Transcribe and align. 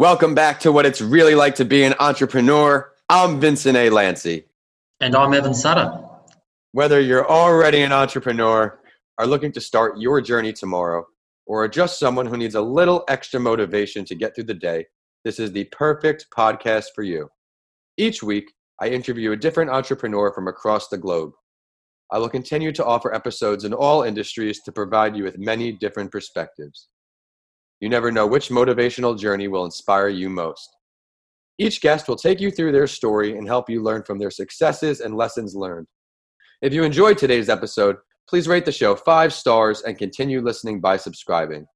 Welcome 0.00 0.34
back 0.34 0.60
to 0.60 0.72
what 0.72 0.86
it's 0.86 1.02
really 1.02 1.34
like 1.34 1.56
to 1.56 1.64
be 1.66 1.84
an 1.84 1.92
entrepreneur. 2.00 2.90
I'm 3.10 3.38
Vincent 3.38 3.76
A. 3.76 3.90
Lancy. 3.90 4.46
And 4.98 5.14
I'm 5.14 5.34
Evan 5.34 5.52
Sutter. 5.52 5.92
Whether 6.72 7.02
you're 7.02 7.30
already 7.30 7.82
an 7.82 7.92
entrepreneur, 7.92 8.80
are 9.18 9.26
looking 9.26 9.52
to 9.52 9.60
start 9.60 9.98
your 9.98 10.22
journey 10.22 10.54
tomorrow, 10.54 11.06
or 11.44 11.64
are 11.64 11.68
just 11.68 11.98
someone 11.98 12.24
who 12.24 12.38
needs 12.38 12.54
a 12.54 12.62
little 12.62 13.04
extra 13.08 13.38
motivation 13.38 14.06
to 14.06 14.14
get 14.14 14.34
through 14.34 14.44
the 14.44 14.54
day, 14.54 14.86
this 15.22 15.38
is 15.38 15.52
the 15.52 15.64
perfect 15.64 16.28
podcast 16.34 16.86
for 16.94 17.02
you. 17.02 17.28
Each 17.98 18.22
week, 18.22 18.54
I 18.80 18.88
interview 18.88 19.32
a 19.32 19.36
different 19.36 19.70
entrepreneur 19.70 20.32
from 20.32 20.48
across 20.48 20.88
the 20.88 20.96
globe. 20.96 21.32
I 22.10 22.16
will 22.16 22.30
continue 22.30 22.72
to 22.72 22.86
offer 22.86 23.14
episodes 23.14 23.64
in 23.64 23.74
all 23.74 24.04
industries 24.04 24.62
to 24.62 24.72
provide 24.72 25.14
you 25.14 25.24
with 25.24 25.36
many 25.36 25.72
different 25.72 26.10
perspectives. 26.10 26.88
You 27.80 27.88
never 27.88 28.12
know 28.12 28.26
which 28.26 28.50
motivational 28.50 29.18
journey 29.18 29.48
will 29.48 29.64
inspire 29.64 30.08
you 30.08 30.28
most. 30.28 30.76
Each 31.58 31.80
guest 31.80 32.08
will 32.08 32.16
take 32.16 32.40
you 32.40 32.50
through 32.50 32.72
their 32.72 32.86
story 32.86 33.36
and 33.36 33.46
help 33.46 33.70
you 33.70 33.82
learn 33.82 34.02
from 34.02 34.18
their 34.18 34.30
successes 34.30 35.00
and 35.00 35.16
lessons 35.16 35.54
learned. 35.54 35.86
If 36.60 36.74
you 36.74 36.84
enjoyed 36.84 37.16
today's 37.16 37.48
episode, 37.48 37.96
please 38.28 38.46
rate 38.46 38.66
the 38.66 38.72
show 38.72 38.94
five 38.94 39.32
stars 39.32 39.80
and 39.82 39.96
continue 39.96 40.42
listening 40.42 40.80
by 40.80 40.98
subscribing. 40.98 41.66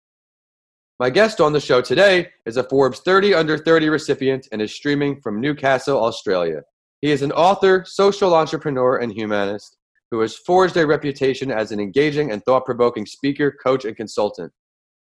My 1.00 1.08
guest 1.10 1.40
on 1.40 1.52
the 1.52 1.60
show 1.60 1.80
today 1.80 2.28
is 2.44 2.58
a 2.58 2.64
Forbes 2.64 3.00
30 3.00 3.34
Under 3.34 3.56
30 3.56 3.88
recipient 3.88 4.46
and 4.52 4.60
is 4.60 4.74
streaming 4.74 5.20
from 5.22 5.40
Newcastle, 5.40 6.02
Australia. 6.02 6.60
He 7.00 7.10
is 7.10 7.22
an 7.22 7.32
author, 7.32 7.84
social 7.86 8.34
entrepreneur, 8.34 8.98
and 8.98 9.10
humanist 9.10 9.76
who 10.10 10.20
has 10.20 10.36
forged 10.36 10.76
a 10.76 10.86
reputation 10.86 11.50
as 11.50 11.72
an 11.72 11.80
engaging 11.80 12.30
and 12.30 12.44
thought 12.44 12.66
provoking 12.66 13.06
speaker, 13.06 13.56
coach, 13.64 13.84
and 13.84 13.96
consultant. 13.96 14.52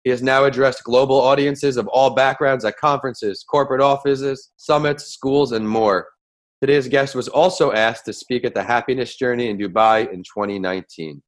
He 0.06 0.10
has 0.10 0.22
now 0.22 0.44
addressed 0.44 0.84
global 0.84 1.20
audiences 1.20 1.76
of 1.76 1.88
all 1.88 2.10
backgrounds 2.10 2.64
at 2.64 2.76
conferences, 2.76 3.42
corporate 3.42 3.80
offices, 3.80 4.52
summits, 4.56 5.06
schools, 5.06 5.50
and 5.50 5.68
more. 5.68 6.06
Today's 6.60 6.86
guest 6.86 7.16
was 7.16 7.26
also 7.26 7.72
asked 7.72 8.04
to 8.04 8.12
speak 8.12 8.44
at 8.44 8.54
the 8.54 8.62
Happiness 8.62 9.16
Journey 9.16 9.50
in 9.50 9.58
Dubai 9.58 10.08
in 10.12 10.22
2019. 10.22 11.20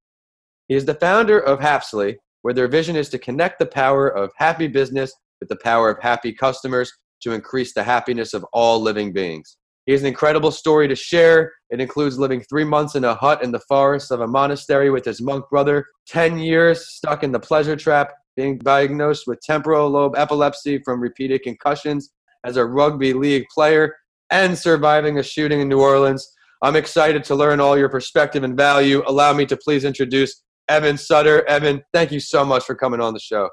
He 0.69 0.75
is 0.77 0.84
the 0.84 0.95
founder 0.95 1.41
of 1.41 1.59
Hapzly, 1.59 2.19
where 2.43 2.55
their 2.55 2.69
vision 2.69 2.95
is 2.95 3.09
to 3.09 3.19
connect 3.19 3.59
the 3.59 3.67
power 3.67 4.06
of 4.06 4.31
happy 4.37 4.69
business 4.69 5.12
with 5.41 5.49
the 5.49 5.59
power 5.65 5.91
of 5.91 6.01
happy 6.01 6.33
customers 6.33 6.93
to 7.23 7.33
increase 7.33 7.75
the 7.75 7.83
happiness 7.83 8.33
of 8.33 8.47
all 8.53 8.81
living 8.81 9.12
beings. 9.12 9.56
He 9.87 9.93
has 9.93 10.03
an 10.03 10.06
incredible 10.06 10.53
story 10.53 10.87
to 10.87 10.95
share. 10.95 11.53
It 11.71 11.81
includes 11.81 12.17
living 12.17 12.43
three 12.43 12.62
months 12.62 12.95
in 12.95 13.03
a 13.03 13.17
hut 13.17 13.43
in 13.43 13.51
the 13.51 13.62
forest 13.69 14.12
of 14.12 14.21
a 14.21 14.29
monastery 14.29 14.91
with 14.91 15.05
his 15.05 15.21
monk 15.21 15.47
brother, 15.51 15.84
10 16.06 16.39
years 16.39 16.91
stuck 16.91 17.25
in 17.25 17.33
the 17.33 17.41
pleasure 17.41 17.75
trap, 17.75 18.12
being 18.39 18.56
diagnosed 18.58 19.25
with 19.27 19.41
temporal 19.41 19.91
lobe 19.91 20.17
epilepsy 20.17 20.81
from 20.84 21.00
repeated 21.00 21.42
concussions 21.42 22.11
as 22.44 22.56
a 22.56 22.64
rugby 22.64 23.12
league 23.12 23.44
player, 23.53 23.97
and 24.31 24.56
surviving 24.56 25.19
a 25.19 25.22
shooting 25.25 25.61
in 25.61 25.69
New 25.69 25.81
Orleans. 25.81 26.25
I'm 26.62 26.77
excited 26.77 27.25
to 27.25 27.34
learn 27.34 27.59
all 27.59 27.77
your 27.77 27.89
perspective 27.89 28.44
and 28.44 28.56
value. 28.56 29.03
Allow 29.09 29.33
me 29.33 29.44
to 29.47 29.56
please 29.56 29.84
introduce 29.84 30.44
Evan 30.69 30.97
Sutter. 30.97 31.44
Evan, 31.48 31.83
thank 31.92 32.12
you 32.12 32.20
so 32.20 32.44
much 32.44 32.64
for 32.64 32.77
coming 32.77 33.00
on 33.00 33.12
the 33.12 33.19
show. 33.19 33.50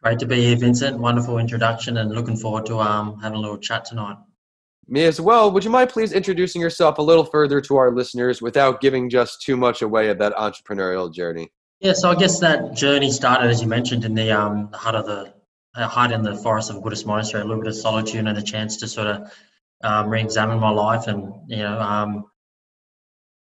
Great 0.00 0.20
to 0.20 0.26
be 0.26 0.44
here, 0.44 0.56
Vincent. 0.56 0.96
Wonderful 0.96 1.38
introduction, 1.38 1.96
and 1.96 2.14
looking 2.14 2.36
forward 2.36 2.66
to 2.66 2.78
um, 2.78 3.18
having 3.20 3.38
a 3.38 3.40
little 3.40 3.58
chat 3.58 3.84
tonight. 3.84 4.16
Me 4.86 5.06
as 5.06 5.20
well. 5.20 5.50
Would 5.50 5.64
you 5.64 5.70
mind 5.70 5.90
please 5.90 6.12
introducing 6.12 6.60
yourself 6.62 6.98
a 6.98 7.02
little 7.02 7.24
further 7.24 7.60
to 7.62 7.76
our 7.78 7.90
listeners 7.90 8.40
without 8.40 8.80
giving 8.80 9.10
just 9.10 9.42
too 9.42 9.56
much 9.56 9.82
away 9.82 10.08
of 10.08 10.18
that 10.18 10.34
entrepreneurial 10.34 11.12
journey? 11.12 11.50
Yeah, 11.84 11.92
so 11.92 12.10
I 12.10 12.14
guess 12.14 12.38
that 12.38 12.74
journey 12.74 13.10
started, 13.10 13.50
as 13.50 13.60
you 13.60 13.68
mentioned, 13.68 14.06
in 14.06 14.14
the 14.14 14.32
um, 14.32 14.72
heart 14.72 14.94
of 14.94 15.04
the 15.04 15.34
uh, 15.74 15.86
heart 15.86 16.12
in 16.12 16.22
the 16.22 16.34
forest 16.34 16.70
of 16.70 16.82
Buddhist 16.82 17.06
monastery, 17.06 17.42
a 17.42 17.44
little 17.44 17.62
bit 17.62 17.68
of 17.68 17.76
solitude 17.76 18.26
and 18.26 18.38
a 18.38 18.42
chance 18.42 18.78
to 18.78 18.88
sort 18.88 19.06
of 19.06 19.30
um, 19.82 20.08
re-examine 20.08 20.58
my 20.58 20.70
life 20.70 21.08
and 21.08 21.30
you 21.46 21.58
know, 21.58 21.78
um, 21.78 22.24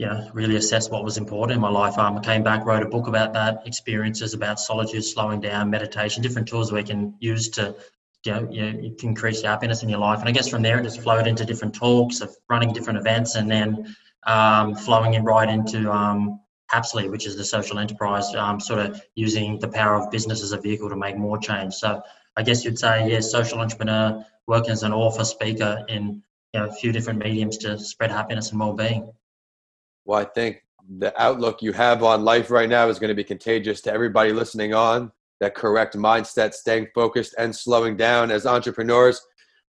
you 0.01 0.07
know, 0.07 0.29
really 0.35 0.57
assess 0.57 0.91
what 0.91 1.05
was 1.05 1.19
important 1.19 1.55
in 1.55 1.61
my 1.61 1.71
life. 1.71 1.97
Um, 1.99 2.19
I 2.19 2.21
came 2.21 2.43
back, 2.43 2.67
wrote 2.67 2.83
a 2.83 2.89
book 2.89 3.07
about 3.07 3.33
that, 3.35 3.63
experiences 3.65 4.35
about 4.35 4.59
solitude, 4.59 5.05
slowing 5.05 5.41
down, 5.41 5.71
meditation, 5.71 6.21
different 6.21 6.49
tools 6.49 6.73
we 6.73 6.83
can 6.83 7.15
use 7.21 7.49
to 7.51 7.77
you 8.25 8.33
know, 8.33 8.49
you 8.51 8.73
know, 8.73 8.95
increase 9.05 9.43
happiness 9.43 9.85
in 9.85 9.89
your 9.89 10.01
life. 10.01 10.19
And 10.19 10.29
I 10.29 10.33
guess 10.33 10.49
from 10.49 10.63
there, 10.63 10.81
it 10.81 10.83
just 10.83 11.01
flowed 11.01 11.29
into 11.29 11.45
different 11.45 11.77
talks 11.77 12.21
of 12.21 12.35
running 12.49 12.73
different 12.73 12.99
events, 12.99 13.37
and 13.37 13.49
then 13.49 13.95
um, 14.25 14.75
flowing 14.75 15.15
in 15.15 15.23
right 15.23 15.49
into 15.49 15.89
um, 15.93 16.41
Hapzly, 16.73 17.11
which 17.11 17.27
is 17.27 17.37
the 17.37 17.45
social 17.45 17.79
enterprise, 17.79 18.35
um, 18.35 18.59
sort 18.59 18.81
of 18.81 19.03
using 19.15 19.59
the 19.59 19.69
power 19.69 19.95
of 19.95 20.11
business 20.11 20.43
as 20.43 20.53
a 20.53 20.59
vehicle 20.59 20.89
to 20.89 20.97
make 20.97 21.17
more 21.17 21.39
change. 21.39 21.75
So 21.75 22.01
I 22.37 22.43
guess 22.43 22.65
you'd 22.65 22.79
say, 22.79 23.11
yes, 23.11 23.31
social 23.31 23.61
entrepreneur, 23.61 24.25
working 24.47 24.71
as 24.71 24.83
an 24.83 24.93
author, 24.93 25.25
speaker 25.25 25.85
in 25.89 26.23
you 26.53 26.61
know, 26.61 26.67
a 26.67 26.73
few 26.73 26.93
different 26.93 27.19
mediums 27.19 27.59
to 27.59 27.79
spread 27.79 28.11
happiness 28.11 28.51
and 28.51 28.61
well-being. 28.61 29.13
Well, 30.05 30.21
I 30.21 30.25
think 30.25 30.63
the 30.99 31.19
outlook 31.21 31.63
you 31.63 31.73
have 31.73 32.03
on 32.03 32.25
life 32.25 32.51
right 32.51 32.69
now 32.69 32.89
is 32.89 32.99
going 32.99 33.09
to 33.09 33.15
be 33.15 33.25
contagious 33.25 33.81
to 33.83 33.93
everybody 33.93 34.33
listening 34.33 34.75
on. 34.75 35.13
That 35.41 35.55
correct 35.57 35.97
mindset, 35.97 36.55
staying 36.55 36.89
focused 36.95 37.35
and 37.37 37.55
slowing 37.55 37.97
down. 37.97 38.31
As 38.31 38.47
entrepreneurs, 38.47 39.21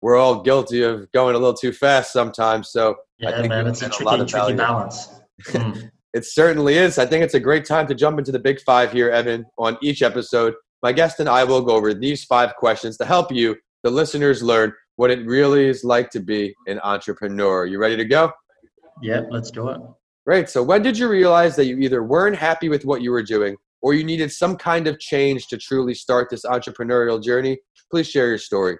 we're 0.02 0.16
all 0.16 0.42
guilty 0.42 0.82
of 0.82 1.10
going 1.12 1.34
a 1.34 1.38
little 1.38 1.54
too 1.54 1.72
fast 1.72 2.12
sometimes. 2.12 2.68
So 2.68 2.96
yeah, 3.18 3.30
I 3.30 3.32
think 3.36 3.48
man, 3.48 3.66
it's 3.66 3.80
a 3.80 3.88
tricky, 3.88 4.20
a 4.20 4.26
tricky 4.26 4.54
balance. 4.54 5.08
Mm. 5.44 5.90
It 6.14 6.26
certainly 6.26 6.74
is. 6.74 6.98
I 6.98 7.06
think 7.06 7.24
it's 7.24 7.34
a 7.34 7.40
great 7.40 7.64
time 7.64 7.86
to 7.86 7.94
jump 7.94 8.18
into 8.18 8.32
the 8.32 8.38
big 8.38 8.60
five 8.60 8.92
here, 8.92 9.10
Evan, 9.10 9.46
on 9.58 9.78
each 9.82 10.02
episode. 10.02 10.54
My 10.82 10.92
guest 10.92 11.20
and 11.20 11.28
I 11.28 11.44
will 11.44 11.62
go 11.62 11.74
over 11.74 11.94
these 11.94 12.24
five 12.24 12.54
questions 12.56 12.96
to 12.98 13.04
help 13.04 13.32
you, 13.32 13.56
the 13.82 13.90
listeners, 13.90 14.42
learn 14.42 14.72
what 14.96 15.10
it 15.10 15.24
really 15.26 15.68
is 15.68 15.84
like 15.84 16.10
to 16.10 16.20
be 16.20 16.54
an 16.66 16.80
entrepreneur. 16.82 17.64
You 17.64 17.78
ready 17.78 17.96
to 17.96 18.04
go? 18.04 18.30
Yeah, 19.00 19.22
let's 19.30 19.50
do 19.50 19.68
it. 19.70 19.80
Great. 20.26 20.48
So, 20.48 20.62
when 20.62 20.82
did 20.82 20.98
you 20.98 21.08
realize 21.08 21.56
that 21.56 21.66
you 21.66 21.78
either 21.78 22.02
weren't 22.02 22.36
happy 22.36 22.68
with 22.68 22.84
what 22.84 23.00
you 23.00 23.10
were 23.10 23.22
doing 23.22 23.56
or 23.80 23.94
you 23.94 24.04
needed 24.04 24.30
some 24.30 24.56
kind 24.56 24.86
of 24.86 24.98
change 25.00 25.48
to 25.48 25.56
truly 25.56 25.94
start 25.94 26.28
this 26.30 26.44
entrepreneurial 26.44 27.22
journey? 27.22 27.58
Please 27.90 28.08
share 28.08 28.28
your 28.28 28.38
story. 28.38 28.78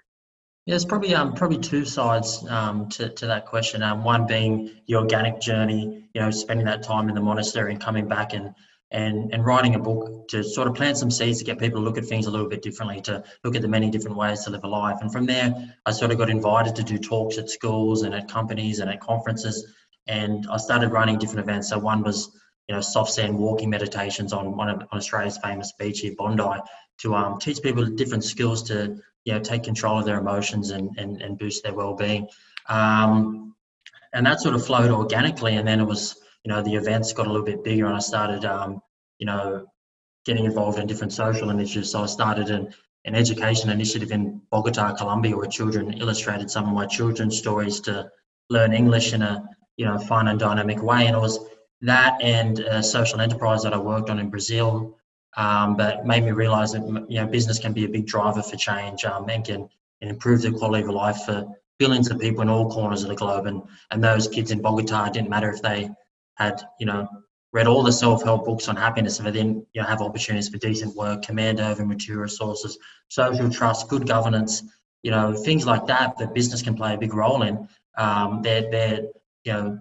Yeah, 0.65 0.75
there's 0.75 0.85
probably 0.85 1.13
um, 1.13 1.35
probably 1.35 1.59
two 1.59 1.85
sides 1.85 2.47
um, 2.49 2.89
to, 2.91 3.09
to 3.09 3.27
that 3.27 3.47
question. 3.47 3.83
Um, 3.83 4.05
one 4.05 4.29
being 4.29 4.71
the 4.87 4.95
organic 4.95 5.41
journey, 5.41 6.09
you 6.15 6.21
know, 6.21 6.31
spending 6.31 6.67
that 6.67 6.85
time 6.85 7.09
in 7.09 7.17
the 7.17 7.21
monastery 7.21 7.73
and 7.73 7.81
coming 7.81 8.07
back 8.07 8.33
and 8.33 8.55
and 8.93 9.35
and 9.35 9.45
writing 9.45 9.75
a 9.75 9.81
book 9.81 10.29
to 10.29 10.45
sort 10.45 10.69
of 10.69 10.75
plant 10.75 10.99
some 10.99 11.11
seeds 11.11 11.41
to 11.41 11.45
get 11.45 11.59
people 11.59 11.81
to 11.81 11.85
look 11.85 11.99
at 11.99 12.05
things 12.05 12.27
a 12.27 12.31
little 12.31 12.49
bit 12.49 12.63
differently, 12.63 13.01
to 13.01 13.25
look 13.43 13.57
at 13.57 13.63
the 13.63 13.67
many 13.67 13.91
different 13.91 14.17
ways 14.17 14.45
to 14.45 14.51
live 14.51 14.63
a 14.63 14.69
life. 14.69 14.99
And 15.01 15.11
from 15.11 15.27
there, 15.27 15.53
I 15.85 15.91
sort 15.91 16.13
of 16.13 16.19
got 16.19 16.31
invited 16.31 16.77
to 16.77 16.85
do 16.85 16.97
talks 16.97 17.39
at 17.39 17.51
schools 17.51 18.03
and 18.03 18.15
at 18.15 18.29
companies 18.29 18.79
and 18.79 18.89
at 18.89 19.01
conferences, 19.01 19.67
and 20.07 20.47
I 20.49 20.59
started 20.59 20.93
running 20.93 21.19
different 21.19 21.41
events. 21.41 21.71
So 21.71 21.79
one 21.81 22.05
was 22.05 22.31
you 22.69 22.77
know 22.77 22.81
soft 22.81 23.11
sand 23.11 23.37
walking 23.37 23.69
meditations 23.69 24.33
on 24.33 24.57
one 24.57 24.69
of 24.69 24.81
on 24.93 24.99
Australia's 24.99 25.39
famous 25.39 25.73
beach 25.73 25.99
here, 25.99 26.15
Bondi, 26.17 26.61
to 26.99 27.17
um, 27.17 27.41
teach 27.41 27.61
people 27.63 27.85
different 27.85 28.23
skills 28.23 28.63
to 28.65 29.01
you 29.25 29.33
know 29.33 29.41
take 29.41 29.63
control 29.63 29.99
of 29.99 30.05
their 30.05 30.19
emotions 30.19 30.71
and 30.71 30.91
and, 30.99 31.23
and 31.23 31.39
boost 31.39 31.63
their 31.63 31.75
well-being. 31.75 32.29
Um, 32.69 33.55
and 34.13 34.27
that 34.27 34.41
sort 34.41 34.55
of 34.55 34.65
flowed 34.65 34.91
organically 34.91 35.57
and 35.57 35.67
then 35.67 35.81
it 35.81 35.85
was 35.85 36.17
you 36.45 36.51
know 36.53 36.63
the 36.63 36.75
events 36.75 37.13
got 37.13 37.27
a 37.27 37.31
little 37.31 37.47
bit 37.47 37.65
bigger 37.65 37.87
and 37.87 37.97
i 37.97 37.99
started 37.99 38.45
um, 38.45 38.81
you 39.19 39.27
know 39.27 39.67
getting 40.25 40.45
involved 40.45 40.79
in 40.79 40.87
different 40.87 41.13
social 41.13 41.51
initiatives. 41.51 41.91
So 41.91 42.03
i 42.03 42.07
started 42.07 42.51
an, 42.51 42.73
an 43.05 43.15
education 43.15 43.71
initiative 43.71 44.13
in 44.13 44.41
bogota 44.51 44.95
colombia 44.95 45.37
where 45.37 45.47
children 45.47 45.95
illustrated 45.95 46.51
some 46.51 46.67
of 46.67 46.75
my 46.75 46.87
children's 46.87 47.39
stories 47.39 47.81
to 47.81 48.11
learn 48.51 48.73
english 48.73 49.13
in 49.13 49.23
a 49.23 49.49
you 49.77 49.87
know 49.87 49.99
fun 49.99 50.29
and 50.29 50.39
dynamic 50.39 50.83
way. 50.83 51.07
And 51.07 51.17
it 51.17 51.21
was 51.21 51.39
that 51.81 52.21
and 52.23 52.61
a 52.61 52.83
social 52.83 53.21
enterprise 53.21 53.63
that 53.63 53.75
i 53.75 53.79
worked 53.79 54.11
on 54.11 54.19
in 54.19 54.31
brazil 54.31 54.99
um, 55.37 55.77
but 55.77 56.07
made 56.07 56.25
me 56.25 56.33
realize 56.33 56.73
that 56.73 56.83
you 57.09 57.21
know 57.21 57.27
business 57.27 57.59
can 57.59 57.73
be 57.73 57.85
a 57.85 57.89
big 57.89 58.07
driver 58.07 58.43
for 58.43 58.57
change 58.57 59.05
um, 59.05 59.29
and 59.29 59.45
can 59.45 59.69
and 60.01 60.11
improve 60.11 60.43
the 60.43 60.51
quality 60.51 60.83
of 60.85 60.91
life 60.91 61.25
for 61.25 61.47
billions 61.79 62.11
of 62.11 62.19
people 62.19 62.43
in 62.43 62.49
all 62.49 62.71
corners 62.71 63.03
of 63.03 63.09
the 63.09 63.15
globe. 63.15 63.47
And 63.47 63.63
and 63.91 64.03
those 64.03 64.29
kids 64.29 64.51
in 64.51 64.61
Bogota 64.61 65.09
didn't 65.09 65.31
matter 65.31 65.51
if 65.51 65.63
they 65.63 65.91
had 66.35 66.63
you 66.79 66.87
know 66.87 67.09
read 67.53 67.67
all 67.67 67.83
the 67.83 67.93
self-help 67.93 68.47
books 68.47 68.69
on 68.69 68.77
happiness, 68.77 69.19
they 69.19 69.31
didn't 69.31 69.67
you 69.73 69.81
know 69.81 69.87
have 69.87 70.03
opportunities 70.03 70.49
for 70.49 70.59
decent 70.59 70.95
work, 70.97 71.23
command 71.23 71.61
over 71.61 71.85
mature 71.85 72.21
resources, 72.21 72.79
social 73.09 73.51
trust, 73.51 73.89
good 73.89 74.07
governance, 74.07 74.63
you 75.03 75.11
know 75.11 75.35
things 75.35 75.67
like 75.67 75.87
that 75.87 76.19
that 76.19 76.35
business 76.35 76.63
can 76.63 76.75
play 76.75 76.95
a 76.95 76.99
big 76.99 77.15
role 77.15 77.43
in. 77.43 77.69
Um, 77.97 78.43
they're, 78.43 78.71
they're 78.71 79.01
you 79.45 79.53
know 79.53 79.79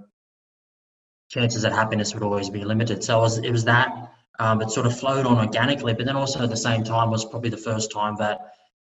chances 1.29 1.61
that 1.61 1.71
happiness 1.71 2.13
would 2.13 2.23
always 2.23 2.49
be 2.49 2.65
limited. 2.65 3.03
So 3.03 3.19
it 3.19 3.21
was, 3.21 3.37
it 3.37 3.51
was 3.51 3.63
that 3.65 4.11
um, 4.39 4.61
it 4.61 4.71
sort 4.71 4.85
of 4.85 4.97
flowed 4.97 5.25
on 5.25 5.37
organically. 5.37 5.93
But 5.93 6.05
then 6.05 6.15
also 6.15 6.43
at 6.43 6.49
the 6.49 6.57
same 6.57 6.83
time 6.83 7.11
was 7.11 7.25
probably 7.25 7.49
the 7.49 7.57
first 7.57 7.91
time 7.91 8.15
that 8.17 8.39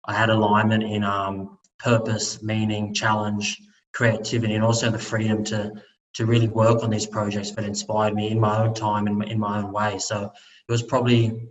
I 0.05 0.13
had 0.13 0.29
alignment 0.29 0.83
in 0.83 1.03
um, 1.03 1.57
purpose, 1.79 2.41
meaning, 2.41 2.93
challenge, 2.93 3.59
creativity, 3.93 4.53
and 4.55 4.63
also 4.63 4.89
the 4.89 4.99
freedom 4.99 5.43
to 5.45 5.71
to 6.13 6.25
really 6.25 6.47
work 6.47 6.83
on 6.83 6.89
these 6.89 7.05
projects 7.05 7.51
that 7.51 7.63
inspired 7.63 8.15
me 8.15 8.31
in 8.31 8.39
my 8.39 8.63
own 8.63 8.73
time 8.73 9.05
and 9.05 9.23
in, 9.25 9.37
my 9.39 9.59
own 9.59 9.71
way. 9.71 9.99
So 9.99 10.23
it 10.23 10.71
was 10.71 10.81
probably 10.81 11.49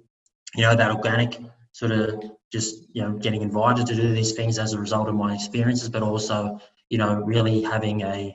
you 0.54 0.62
know 0.62 0.74
that 0.74 0.90
organic 0.90 1.38
sort 1.72 1.92
of 1.92 2.24
just 2.52 2.84
you 2.92 3.02
know 3.02 3.12
getting 3.12 3.42
invited 3.42 3.86
to 3.86 3.94
do 3.94 4.12
these 4.12 4.32
things 4.32 4.58
as 4.58 4.72
a 4.72 4.80
result 4.80 5.08
of 5.08 5.14
my 5.14 5.34
experiences, 5.34 5.88
but 5.88 6.02
also 6.02 6.60
you 6.90 6.98
know 6.98 7.16
really 7.22 7.62
having 7.62 8.02
a 8.02 8.34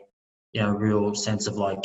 you 0.54 0.62
know 0.62 0.70
real 0.70 1.16
sense 1.16 1.48
of 1.48 1.56
like 1.56 1.84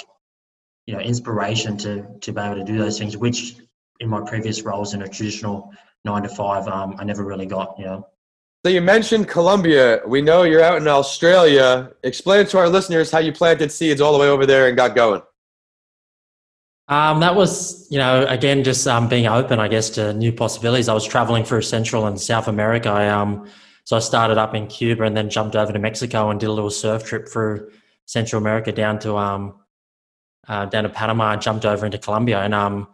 you 0.86 0.94
know 0.94 1.00
inspiration 1.00 1.76
to 1.78 2.06
to 2.20 2.32
be 2.32 2.40
able 2.40 2.56
to 2.56 2.64
do 2.64 2.78
those 2.78 2.98
things, 2.98 3.16
which 3.16 3.56
in 4.00 4.08
my 4.08 4.20
previous 4.20 4.62
roles 4.62 4.94
in 4.94 5.02
a 5.02 5.08
traditional 5.08 5.72
nine 6.04 6.22
to 6.22 6.28
five, 6.28 6.66
um, 6.68 6.96
I 6.98 7.04
never 7.04 7.24
really 7.24 7.46
got. 7.46 7.74
You 7.78 7.84
know. 7.84 8.08
So 8.64 8.70
you 8.70 8.80
mentioned 8.80 9.28
Colombia. 9.28 10.00
We 10.06 10.20
know 10.20 10.42
you're 10.42 10.62
out 10.62 10.78
in 10.78 10.88
Australia. 10.88 11.92
Explain 12.02 12.46
to 12.46 12.58
our 12.58 12.68
listeners 12.68 13.10
how 13.10 13.20
you 13.20 13.32
planted 13.32 13.70
seeds 13.70 14.00
all 14.00 14.12
the 14.12 14.18
way 14.18 14.28
over 14.28 14.44
there 14.44 14.68
and 14.68 14.76
got 14.76 14.96
going. 14.96 15.22
Um, 16.88 17.20
that 17.20 17.34
was, 17.34 17.86
you 17.90 17.98
know, 17.98 18.26
again, 18.26 18.62
just 18.62 18.86
um, 18.86 19.08
being 19.08 19.26
open, 19.26 19.58
I 19.58 19.68
guess, 19.68 19.90
to 19.90 20.12
new 20.14 20.32
possibilities. 20.32 20.88
I 20.88 20.94
was 20.94 21.04
traveling 21.04 21.44
through 21.44 21.62
Central 21.62 22.06
and 22.06 22.20
South 22.20 22.46
America. 22.46 22.88
I, 22.88 23.08
um, 23.08 23.48
so 23.84 23.96
I 23.96 24.00
started 24.00 24.38
up 24.38 24.54
in 24.54 24.66
Cuba 24.68 25.04
and 25.04 25.16
then 25.16 25.30
jumped 25.30 25.56
over 25.56 25.72
to 25.72 25.78
Mexico 25.78 26.30
and 26.30 26.38
did 26.38 26.46
a 26.46 26.52
little 26.52 26.70
surf 26.70 27.04
trip 27.04 27.28
through 27.28 27.70
Central 28.06 28.40
America 28.40 28.70
down 28.72 28.98
to 29.00 29.16
um, 29.16 29.60
uh, 30.48 30.66
down 30.66 30.84
to 30.84 30.88
Panama. 30.88 31.32
and 31.32 31.42
jumped 31.42 31.64
over 31.64 31.86
into 31.86 31.98
Colombia 31.98 32.40
and 32.40 32.54
um, 32.54 32.88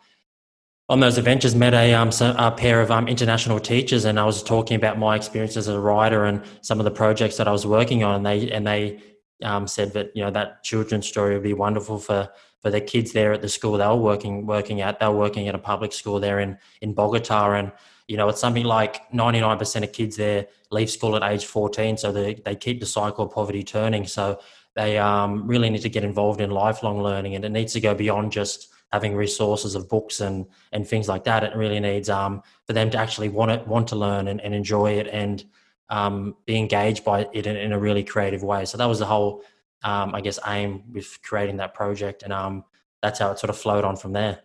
on 0.89 1.01
those 1.01 1.17
adventures 1.17 1.55
met 1.55 1.75
a, 1.75 1.95
um, 1.95 2.11
a 2.21 2.51
pair 2.51 2.81
of 2.81 2.91
um, 2.91 3.09
international 3.09 3.61
teachers 3.61 4.05
and 4.05 4.19
I 4.19 4.25
was 4.25 4.43
talking 4.43 4.77
about 4.77 4.99
my 4.99 5.17
experience 5.17 5.57
as 5.57 5.69
a 5.69 5.79
writer 5.79 6.25
and 6.25 6.43
some 6.61 6.81
of 6.81 6.85
the 6.85 6.91
projects 6.91 7.37
that 7.37 7.49
I 7.49 7.53
was 7.53 7.67
working 7.67 8.05
on 8.05 8.17
and 8.17 8.27
they 8.27 8.51
and 8.51 8.67
they 8.67 9.01
um, 9.43 9.67
said 9.67 9.93
that 9.93 10.11
you 10.15 10.23
know 10.23 10.31
that 10.31 10.63
children's 10.63 11.07
story 11.07 11.35
would 11.35 11.43
be 11.43 11.55
wonderful 11.55 11.99
for 11.99 12.29
for 12.61 12.71
the 12.71 12.81
kids 12.81 13.13
there 13.13 13.33
at 13.33 13.43
the 13.43 13.49
school 13.49 13.77
they 13.77 13.87
were 13.87 13.97
working 13.97 14.47
working 14.47 14.81
at. 14.81 15.01
They 15.01 15.07
were 15.07 15.17
working 15.17 15.49
at 15.49 15.55
a 15.55 15.59
public 15.59 15.93
school 15.93 16.21
there 16.21 16.41
in 16.41 16.59
in 16.81 16.95
Bogota, 16.95 17.53
and 17.53 17.73
you 18.07 18.17
know 18.17 18.29
it's 18.29 18.41
something 18.41 18.65
like 18.65 19.11
99% 19.13 19.83
of 19.83 19.93
kids 19.93 20.17
there 20.17 20.47
leave 20.71 20.91
school 20.91 21.17
at 21.17 21.23
age 21.23 21.45
14, 21.45 21.97
so 21.97 22.13
they 22.13 22.35
they 22.35 22.57
keep 22.57 22.81
the 22.81 22.87
cycle 22.87 23.27
of 23.27 23.33
poverty 23.33 23.63
turning. 23.63 24.07
So 24.07 24.41
they 24.75 24.97
um, 24.97 25.47
really 25.47 25.69
need 25.69 25.83
to 25.83 25.91
get 25.91 26.05
involved 26.05 26.41
in 26.41 26.51
lifelong 26.51 27.03
learning, 27.03 27.35
and 27.35 27.45
it 27.45 27.51
needs 27.51 27.73
to 27.75 27.81
go 27.81 27.95
beyond 27.95 28.33
just 28.33 28.72
having 28.93 29.15
resources 29.17 29.75
of 29.75 29.89
books 29.89 30.21
and 30.21 30.47
and 30.73 30.87
things 30.87 31.09
like 31.09 31.25
that. 31.25 31.45
It 31.45 31.57
really 31.57 31.81
needs 31.81 32.11
um, 32.11 32.43
for 32.67 32.73
them 32.73 32.91
to 32.91 32.99
actually 32.99 33.29
want 33.29 33.51
it, 33.51 33.67
want 33.67 33.89
to 33.89 33.97
learn 33.97 34.29
and, 34.29 34.41
and 34.41 34.55
enjoy 34.55 34.93
it 34.93 35.09
and 35.09 35.45
um, 35.89 36.37
be 36.47 36.57
engaged 36.57 37.05
by 37.05 37.29
it 37.33 37.47
in, 37.47 37.57
in, 37.57 37.73
a 37.73 37.79
really 37.79 38.03
creative 38.03 38.43
way. 38.43 38.65
So 38.65 38.79
that 38.79 38.87
was 38.87 38.99
the 38.99 39.05
whole 39.05 39.43
um, 39.85 40.15
I 40.15 40.21
guess, 40.21 40.39
aim 40.47 40.85
with 40.93 41.19
creating 41.23 41.57
that 41.59 41.75
project. 41.75 42.23
And 42.23 42.33
um, 42.33 42.65
that's 43.03 43.19
how 43.19 43.31
it 43.31 43.39
sort 43.39 43.51
of 43.51 43.59
flowed 43.59 43.85
on 43.85 43.97
from 43.97 44.13
there. 44.13 44.41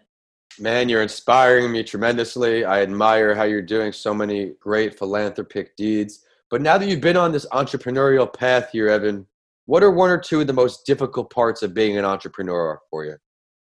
Man, 0.60 0.90
you're 0.90 1.04
inspiring 1.04 1.72
me 1.72 1.84
tremendously. 1.84 2.66
I 2.66 2.82
admire 2.82 3.36
how 3.36 3.44
you're 3.44 3.62
doing 3.62 3.92
so 3.92 4.14
many 4.14 4.54
great 4.60 4.98
philanthropic 4.98 5.76
deeds. 5.76 6.24
But 6.50 6.62
now 6.62 6.78
that 6.78 6.88
you've 6.88 7.02
been 7.02 7.18
on 7.18 7.32
this 7.32 7.46
entrepreneurial 7.52 8.32
path 8.32 8.70
here, 8.72 8.88
Evan, 8.88 9.28
what 9.66 9.84
are 9.84 9.92
one 9.92 10.10
or 10.10 10.18
two 10.18 10.42
of 10.42 10.48
the 10.48 10.54
most 10.54 10.86
difficult 10.86 11.30
parts 11.30 11.62
of 11.62 11.74
being 11.74 11.98
an 11.98 12.06
entrepreneur 12.06 12.80
for 12.90 13.06
you? 13.06 13.18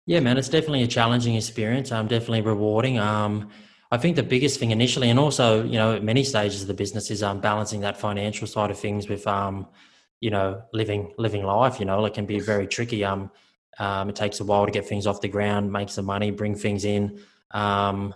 Yeah, 0.09 0.21
man, 0.21 0.39
it's 0.39 0.49
definitely 0.49 0.81
a 0.81 0.87
challenging 0.87 1.35
experience. 1.35 1.91
Um, 1.91 2.07
definitely 2.07 2.41
rewarding. 2.41 2.97
Um, 2.97 3.49
I 3.91 3.97
think 3.97 4.15
the 4.15 4.23
biggest 4.23 4.59
thing 4.59 4.71
initially, 4.71 5.11
and 5.11 5.19
also 5.19 5.63
you 5.63 5.73
know, 5.73 5.93
at 5.93 6.03
many 6.03 6.23
stages 6.23 6.63
of 6.63 6.67
the 6.67 6.73
business, 6.73 7.11
is 7.11 7.21
um, 7.21 7.41
balancing 7.41 7.81
that 7.81 7.95
financial 7.95 8.47
side 8.47 8.71
of 8.71 8.79
things 8.79 9.07
with 9.07 9.27
um, 9.27 9.67
you 10.19 10.31
know 10.31 10.63
living 10.73 11.13
living 11.19 11.43
life 11.43 11.79
you 11.79 11.85
know 11.85 12.03
it 12.05 12.15
can 12.15 12.25
be 12.25 12.39
very 12.39 12.65
tricky 12.67 13.05
um, 13.05 13.31
um 13.77 14.09
it 14.09 14.15
takes 14.15 14.39
a 14.39 14.43
while 14.43 14.65
to 14.65 14.71
get 14.71 14.85
things 14.85 15.07
off 15.07 15.21
the 15.21 15.29
ground 15.29 15.71
make 15.71 15.89
some 15.89 16.03
money 16.05 16.29
bring 16.29 16.55
things 16.55 16.83
in 16.83 17.21
um 17.51 18.13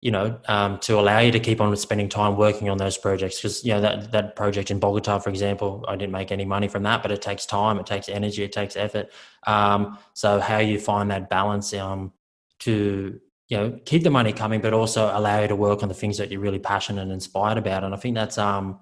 you 0.00 0.10
know 0.10 0.38
um 0.48 0.78
to 0.78 0.98
allow 0.98 1.18
you 1.18 1.30
to 1.30 1.40
keep 1.40 1.60
on 1.60 1.74
spending 1.76 2.08
time 2.08 2.36
working 2.36 2.68
on 2.70 2.78
those 2.78 2.96
projects. 2.96 3.36
Because 3.36 3.64
you 3.64 3.72
know 3.72 3.80
that 3.80 4.12
that 4.12 4.36
project 4.36 4.70
in 4.70 4.78
bogota 4.78 5.18
for 5.18 5.30
example 5.30 5.84
i 5.88 5.96
didn't 5.96 6.12
make 6.12 6.32
any 6.32 6.44
money 6.44 6.68
from 6.68 6.82
that 6.84 7.02
but 7.02 7.12
it 7.12 7.20
takes 7.20 7.44
time 7.46 7.78
it 7.78 7.86
takes 7.86 8.08
energy 8.08 8.42
it 8.42 8.52
takes 8.52 8.76
effort. 8.76 9.10
Um 9.46 9.98
so 10.14 10.40
how 10.40 10.58
you 10.58 10.78
find 10.78 11.10
that 11.10 11.28
balance 11.28 11.74
um 11.74 12.12
to 12.60 13.20
you 13.48 13.56
know 13.56 13.78
keep 13.84 14.02
the 14.02 14.10
money 14.10 14.32
coming 14.32 14.60
but 14.60 14.72
also 14.72 15.10
allow 15.14 15.40
you 15.42 15.48
to 15.48 15.56
work 15.56 15.82
on 15.82 15.88
the 15.88 15.94
things 15.94 16.18
that 16.18 16.30
you're 16.30 16.40
really 16.40 16.58
passionate 16.58 17.02
and 17.02 17.12
inspired 17.12 17.58
about. 17.58 17.84
And 17.84 17.94
i 17.94 17.98
think 17.98 18.14
that's 18.14 18.38
um 18.38 18.80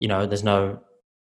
you 0.00 0.08
know 0.08 0.26
there's 0.26 0.44
no 0.44 0.80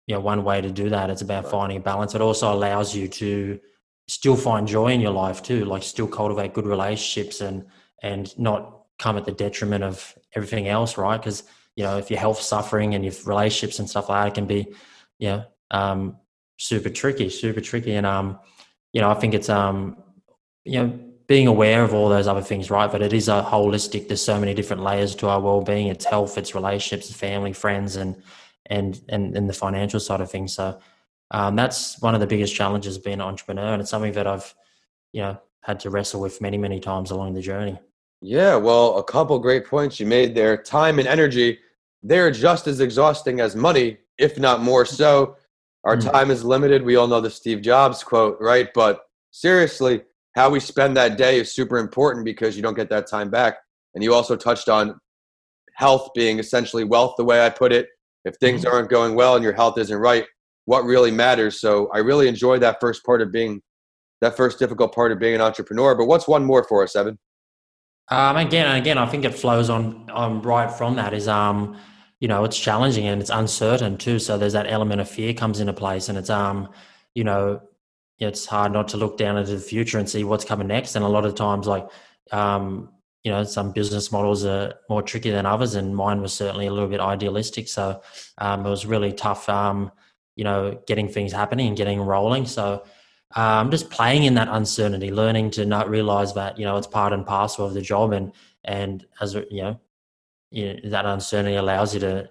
you 0.07 0.15
know 0.15 0.21
one 0.21 0.43
way 0.45 0.61
to 0.61 0.71
do 0.71 0.89
that. 0.91 1.11
It's 1.11 1.23
about 1.23 1.51
finding 1.51 1.79
a 1.79 1.81
balance. 1.81 2.15
It 2.15 2.21
also 2.21 2.53
allows 2.53 2.97
you 2.97 3.09
to 3.09 3.61
still 4.09 4.37
find 4.37 4.67
joy 4.67 4.89
in 4.89 5.01
your 5.01 5.13
life 5.13 5.43
too 5.43 5.67
like 5.67 5.83
still 5.83 6.09
cultivate 6.09 6.55
good 6.55 6.67
relationships 6.67 7.43
and 7.43 7.67
and 8.03 8.37
not 8.39 8.78
come 8.99 9.17
at 9.17 9.25
the 9.25 9.33
detriment 9.33 9.85
of 9.85 10.17
everything 10.35 10.69
else 10.69 10.99
right? 10.99 11.19
Because 11.19 11.45
you 11.77 11.85
know 11.85 11.99
if 11.99 12.11
your 12.11 12.21
health 12.21 12.41
suffering 12.41 12.95
and 12.95 13.05
your 13.05 13.15
relationships 13.25 13.79
and 13.79 13.89
stuff 13.89 14.09
like 14.09 14.27
that 14.27 14.35
can 14.35 14.47
be 14.47 14.75
you 15.19 15.29
know 15.29 15.45
um 15.71 16.17
super 16.59 16.91
tricky 16.91 17.31
super 17.31 17.61
tricky. 17.61 17.95
And 17.95 18.07
um 18.07 18.39
you 18.93 19.01
know 19.01 19.11
i 19.11 19.15
think 19.15 19.35
it's 19.35 19.49
um 19.49 19.97
you 20.65 20.83
know 20.83 20.99
being 21.29 21.47
aware 21.47 21.83
of 21.85 21.93
all 21.93 22.09
those 22.09 22.27
other 22.27 22.41
things 22.41 22.71
right? 22.71 22.91
But 22.91 23.03
it 23.03 23.13
is 23.13 23.29
a 23.29 23.43
holistic 23.43 24.09
there's 24.09 24.25
so 24.25 24.41
many 24.41 24.55
different 24.55 24.83
layers 24.83 25.15
to 25.17 25.29
our 25.29 25.41
well-being. 25.41 25.89
It's 25.89 26.07
health 26.07 26.39
it's 26.39 26.55
relationships 26.55 27.13
family 27.13 27.53
friends 27.53 27.97
and 27.97 28.23
and 28.67 29.01
and, 29.09 29.37
and 29.37 29.49
the 29.49 29.53
financial 29.53 30.01
side 30.01 30.21
of 30.21 30.31
things. 30.31 30.55
So 30.55 30.79
um, 31.31 31.57
that's 31.57 32.01
one 32.01 32.15
of 32.15 32.21
the 32.21 32.27
biggest 32.27 32.55
challenges 32.55 32.99
being 32.99 33.15
an 33.15 33.21
entrepreneur, 33.21 33.73
and 33.73 33.83
it's 33.83 33.91
something 33.91 34.13
that 34.13 34.27
I've 34.27 34.55
you 35.13 35.23
know 35.23 35.41
had 35.63 35.81
to 35.81 35.91
wrestle 35.91 36.21
with 36.21 36.41
many 36.41 36.57
many 36.57 36.81
times 36.81 37.11
along 37.11 37.35
the 37.35 37.43
journey. 37.43 37.79
Yeah, 38.21 38.57
well, 38.57 38.99
a 38.99 39.05
couple 39.05 39.39
great 39.39 39.67
points 39.67 40.01
you 40.01 40.07
made 40.07 40.35
there. 40.35 40.57
Time 40.57 40.99
and 40.99 41.07
energy, 41.07 41.59
they're 42.03 42.31
just 42.31 42.67
as 42.67 42.81
exhausting 42.81 43.41
as 43.41 43.55
money, 43.55 43.99
if 44.19 44.39
not 44.39 44.61
more 44.61 44.85
so. 44.85 45.37
Our 45.85 45.97
mm. 45.97 46.11
time 46.11 46.31
is 46.31 46.45
limited. 46.45 46.83
We 46.83 46.97
all 46.97 47.07
know 47.07 47.21
the 47.21 47.31
Steve 47.31 47.63
Jobs 47.63 48.03
quote, 48.03 48.37
right? 48.41 48.69
But 48.75 49.03
seriously, 49.31 50.03
how 50.35 50.51
we 50.51 50.61
spend 50.61 50.97
that 50.97 51.17
day 51.17 51.39
is 51.39 51.55
super 51.55 51.79
important 51.79 52.25
because 52.25 52.57
you 52.57 52.63
don't 52.63 52.75
get 52.75 52.91
that 52.91 53.07
time 53.07 53.31
back. 53.31 53.59
And 53.95 54.03
you 54.03 54.13
also 54.15 54.37
touched 54.37 54.69
on 54.69 54.99
health 55.75 56.11
being 56.15 56.39
essentially 56.39 56.85
wealth, 56.85 57.15
the 57.17 57.25
way 57.25 57.45
I 57.45 57.51
put 57.51 57.73
it 57.73 57.89
if 58.25 58.37
things 58.37 58.65
mm-hmm. 58.65 58.75
aren't 58.75 58.91
going 58.91 59.15
well 59.15 59.35
and 59.35 59.43
your 59.43 59.53
health 59.53 59.79
isn't 59.79 59.99
right 59.99 60.25
what 60.67 60.85
really 60.85 61.11
matters 61.11 61.61
so 61.61 61.89
i 61.95 61.99
really 61.99 62.29
enjoyed 62.29 62.61
that 62.63 62.79
first 62.81 63.05
part 63.05 63.23
of 63.23 63.33
being 63.33 63.61
that 64.21 64.37
first 64.37 64.59
difficult 64.59 64.95
part 64.95 65.13
of 65.13 65.19
being 65.19 65.35
an 65.35 65.41
entrepreneur 65.41 65.95
but 65.95 66.07
what's 66.07 66.29
one 66.29 66.45
more 66.45 66.65
for 66.65 66.83
us 66.83 66.95
evan 66.97 67.19
um, 68.11 68.37
again 68.37 68.67
and 68.67 68.79
again 68.79 68.99
i 68.99 69.07
think 69.07 69.25
it 69.25 69.35
flows 69.35 69.69
on 69.71 70.09
on 70.11 70.41
right 70.43 70.71
from 70.71 70.97
that 70.97 71.13
is 71.13 71.29
um 71.29 71.77
you 72.21 72.29
know 72.29 72.45
it's 72.45 72.59
challenging 72.59 73.07
and 73.07 73.21
it's 73.21 73.31
uncertain 73.31 73.97
too. 73.97 74.19
So 74.19 74.39
there's 74.39 74.53
that 74.53 74.71
element 74.71 75.01
of 75.01 75.09
fear 75.09 75.33
comes 75.35 75.61
into 75.61 75.73
place 75.73 76.09
and 76.09 76.19
it's 76.19 76.31
um 76.31 76.69
you 77.15 77.25
know 77.25 77.61
it's 78.19 78.47
hard 78.47 78.73
not 78.73 78.89
to 78.89 78.97
look 78.97 79.17
down 79.17 79.37
into 79.37 79.53
the 79.53 79.61
future 79.61 79.99
and 79.99 80.11
see 80.11 80.25
what's 80.25 80.45
coming 80.45 80.67
next. 80.67 80.97
And 80.97 81.05
a 81.05 81.09
lot 81.09 81.25
of 81.25 81.35
times 81.35 81.67
like 81.67 81.89
um 82.33 82.91
you 83.23 83.31
know 83.31 83.45
some 83.45 83.73
business 83.73 84.11
models 84.11 84.45
are 84.45 84.75
more 84.89 85.03
tricky 85.03 85.31
than 85.31 85.47
others 85.47 85.75
and 85.75 85.95
mine 85.95 86.21
was 86.21 86.33
certainly 86.33 86.67
a 86.67 86.73
little 86.73 86.89
bit 86.89 87.01
idealistic. 87.01 87.69
So 87.69 88.03
um, 88.39 88.67
it 88.67 88.71
was 88.71 88.87
really 88.87 89.13
tough 89.13 89.49
um, 89.49 89.93
you 90.35 90.45
know 90.45 90.81
getting 90.87 91.09
things 91.09 91.33
happening 91.33 91.69
and 91.69 91.77
getting 91.77 92.01
rolling. 92.01 92.47
So 92.47 92.85
um, 93.37 93.71
just 93.71 93.91
playing 93.91 94.25
in 94.25 94.35
that 94.35 94.49
uncertainty 94.51 95.11
learning 95.11 95.51
to 95.51 95.67
not 95.67 95.91
realize 95.91 96.33
that 96.35 96.59
you 96.59 96.65
know 96.65 96.77
it's 96.77 96.87
part 96.87 97.13
and 97.13 97.27
parcel 97.27 97.67
of 97.67 97.75
the 97.75 97.83
job 97.83 98.13
and 98.13 98.33
and 98.65 99.07
as 99.21 99.35
you 99.35 99.63
know, 99.63 99.81
you 100.51 100.75
know 100.75 100.91
that 100.91 101.07
uncertainty 101.07 101.57
allows 101.57 101.95
you 101.95 102.01
to 102.01 102.29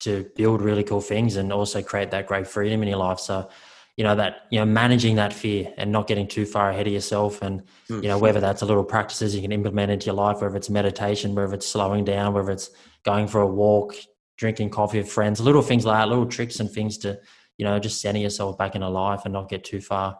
to 0.00 0.30
build 0.34 0.62
really 0.62 0.82
cool 0.82 1.00
things 1.00 1.36
and 1.36 1.52
also 1.52 1.82
create 1.82 2.10
that 2.10 2.26
great 2.26 2.46
freedom 2.46 2.82
in 2.82 2.88
your 2.88 2.98
life 2.98 3.18
so 3.18 3.48
you 3.96 4.04
know 4.04 4.14
that 4.14 4.46
you 4.50 4.58
know 4.58 4.64
managing 4.64 5.16
that 5.16 5.30
fear 5.32 5.72
and 5.76 5.92
not 5.92 6.06
getting 6.06 6.26
too 6.26 6.46
far 6.46 6.70
ahead 6.70 6.86
of 6.86 6.92
yourself 6.92 7.42
and 7.42 7.62
mm. 7.90 8.02
you 8.02 8.08
know 8.08 8.16
whether 8.16 8.40
that's 8.40 8.62
a 8.62 8.66
little 8.66 8.84
practices 8.84 9.34
you 9.34 9.42
can 9.42 9.52
implement 9.52 9.92
into 9.92 10.06
your 10.06 10.14
life 10.14 10.40
whether 10.40 10.56
it's 10.56 10.70
meditation 10.70 11.34
whether 11.34 11.52
it's 11.52 11.66
slowing 11.66 12.02
down 12.02 12.32
whether 12.32 12.50
it's 12.50 12.70
going 13.04 13.28
for 13.28 13.42
a 13.42 13.46
walk 13.46 13.94
drinking 14.38 14.70
coffee 14.70 14.98
with 14.98 15.12
friends 15.12 15.38
little 15.38 15.60
things 15.60 15.84
like 15.84 15.98
that 15.98 16.08
little 16.08 16.24
tricks 16.24 16.60
and 16.60 16.70
things 16.70 16.96
to 16.96 17.18
you 17.58 17.64
know 17.66 17.78
just 17.78 18.00
center 18.00 18.18
yourself 18.18 18.56
back 18.56 18.74
into 18.74 18.88
life 18.88 19.20
and 19.26 19.34
not 19.34 19.50
get 19.50 19.64
too 19.64 19.82
far 19.82 20.16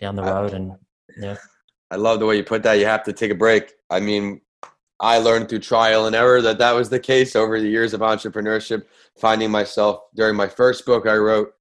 down 0.00 0.16
the 0.16 0.22
road 0.22 0.52
and 0.52 0.72
yeah. 1.18 1.36
I 1.90 1.96
love 1.96 2.18
the 2.18 2.26
way 2.26 2.36
you 2.36 2.44
put 2.44 2.62
that. 2.64 2.74
You 2.74 2.86
have 2.86 3.04
to 3.04 3.12
take 3.12 3.30
a 3.30 3.34
break. 3.34 3.72
I 3.90 4.00
mean 4.00 4.40
i 5.00 5.18
learned 5.18 5.48
through 5.48 5.58
trial 5.58 6.06
and 6.06 6.14
error 6.14 6.40
that 6.40 6.56
that 6.56 6.70
was 6.70 6.88
the 6.88 7.00
case 7.00 7.34
over 7.34 7.60
the 7.60 7.68
years 7.68 7.94
of 7.94 8.00
entrepreneurship 8.00 8.84
finding 9.18 9.50
myself 9.50 9.98
during 10.14 10.36
my 10.36 10.46
first 10.46 10.86
book 10.86 11.04
i 11.08 11.16
wrote 11.16 11.52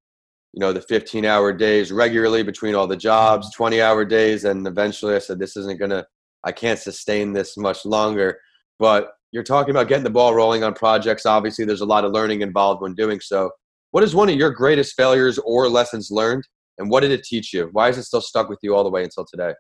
you 0.53 0.59
know 0.59 0.71
the 0.71 0.79
15 0.79 1.25
hour 1.25 1.51
days 1.51 1.91
regularly 1.91 2.43
between 2.43 2.75
all 2.75 2.85
the 2.85 2.95
jobs 2.95 3.47
mm-hmm. 3.47 3.63
20 3.63 3.81
hour 3.81 4.05
days 4.05 4.45
and 4.45 4.67
eventually 4.67 5.15
i 5.15 5.19
said 5.19 5.39
this 5.39 5.57
isn't 5.57 5.79
gonna 5.79 6.05
i 6.43 6.51
can't 6.51 6.79
sustain 6.79 7.33
this 7.33 7.57
much 7.57 7.85
longer. 7.85 8.39
But 8.79 9.13
you're 9.31 9.43
talking 9.43 9.71
about 9.71 9.87
getting 9.87 10.03
the 10.03 10.09
ball 10.09 10.33
rolling 10.33 10.63
on 10.63 10.73
projects. 10.73 11.25
Obviously 11.25 11.65
there's 11.65 11.81
a 11.81 11.85
lot 11.85 12.05
of 12.05 12.11
learning 12.11 12.41
involved 12.41 12.81
when 12.81 12.93
doing 12.93 13.19
so. 13.19 13.51
What 13.91 14.03
is 14.03 14.15
one 14.15 14.29
of 14.29 14.35
your 14.35 14.51
greatest 14.51 14.95
failures 14.95 15.39
or 15.39 15.69
lessons 15.69 16.11
learned 16.11 16.47
and 16.77 16.89
what 16.89 17.01
did 17.01 17.11
it 17.11 17.23
teach 17.23 17.53
you 17.53 17.69
why 17.71 17.89
is 17.89 17.97
it 17.97 18.03
still 18.03 18.21
stuck 18.21 18.49
with 18.49 18.59
you 18.61 18.75
all 18.75 18.83
the 18.83 18.89
way 18.89 19.03
until 19.03 19.25
today 19.25 19.53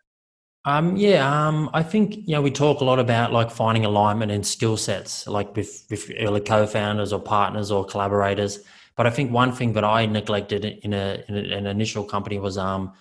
Um, 0.65 0.95
yeah, 0.95 1.47
um, 1.47 1.69
I 1.73 1.83
think 1.83 2.15
you 2.15 2.33
know 2.35 2.41
we 2.41 2.51
talk 2.51 2.79
a 2.81 2.85
lot 2.85 2.99
about 2.99 3.33
like 3.33 3.51
finding 3.51 3.83
alignment 3.83 4.31
and 4.31 4.45
skill 4.45 4.77
sets, 4.77 5.27
like 5.27 5.53
with, 5.57 5.85
with 5.89 6.09
early 6.19 6.39
co-founders 6.39 7.11
or 7.11 7.19
partners 7.19 7.69
or 7.69 7.83
collaborators. 7.83 8.59
But 8.95 9.05
I 9.05 9.09
think 9.09 9.31
one 9.31 9.51
thing 9.51 9.73
that 9.73 9.83
I 9.83 10.05
neglected 10.05 10.63
in, 10.63 10.93
a, 10.93 11.23
in 11.27 11.35
an 11.35 11.65
initial 11.67 12.03
company 12.05 12.39
was 12.39 12.57
um, 12.57 12.93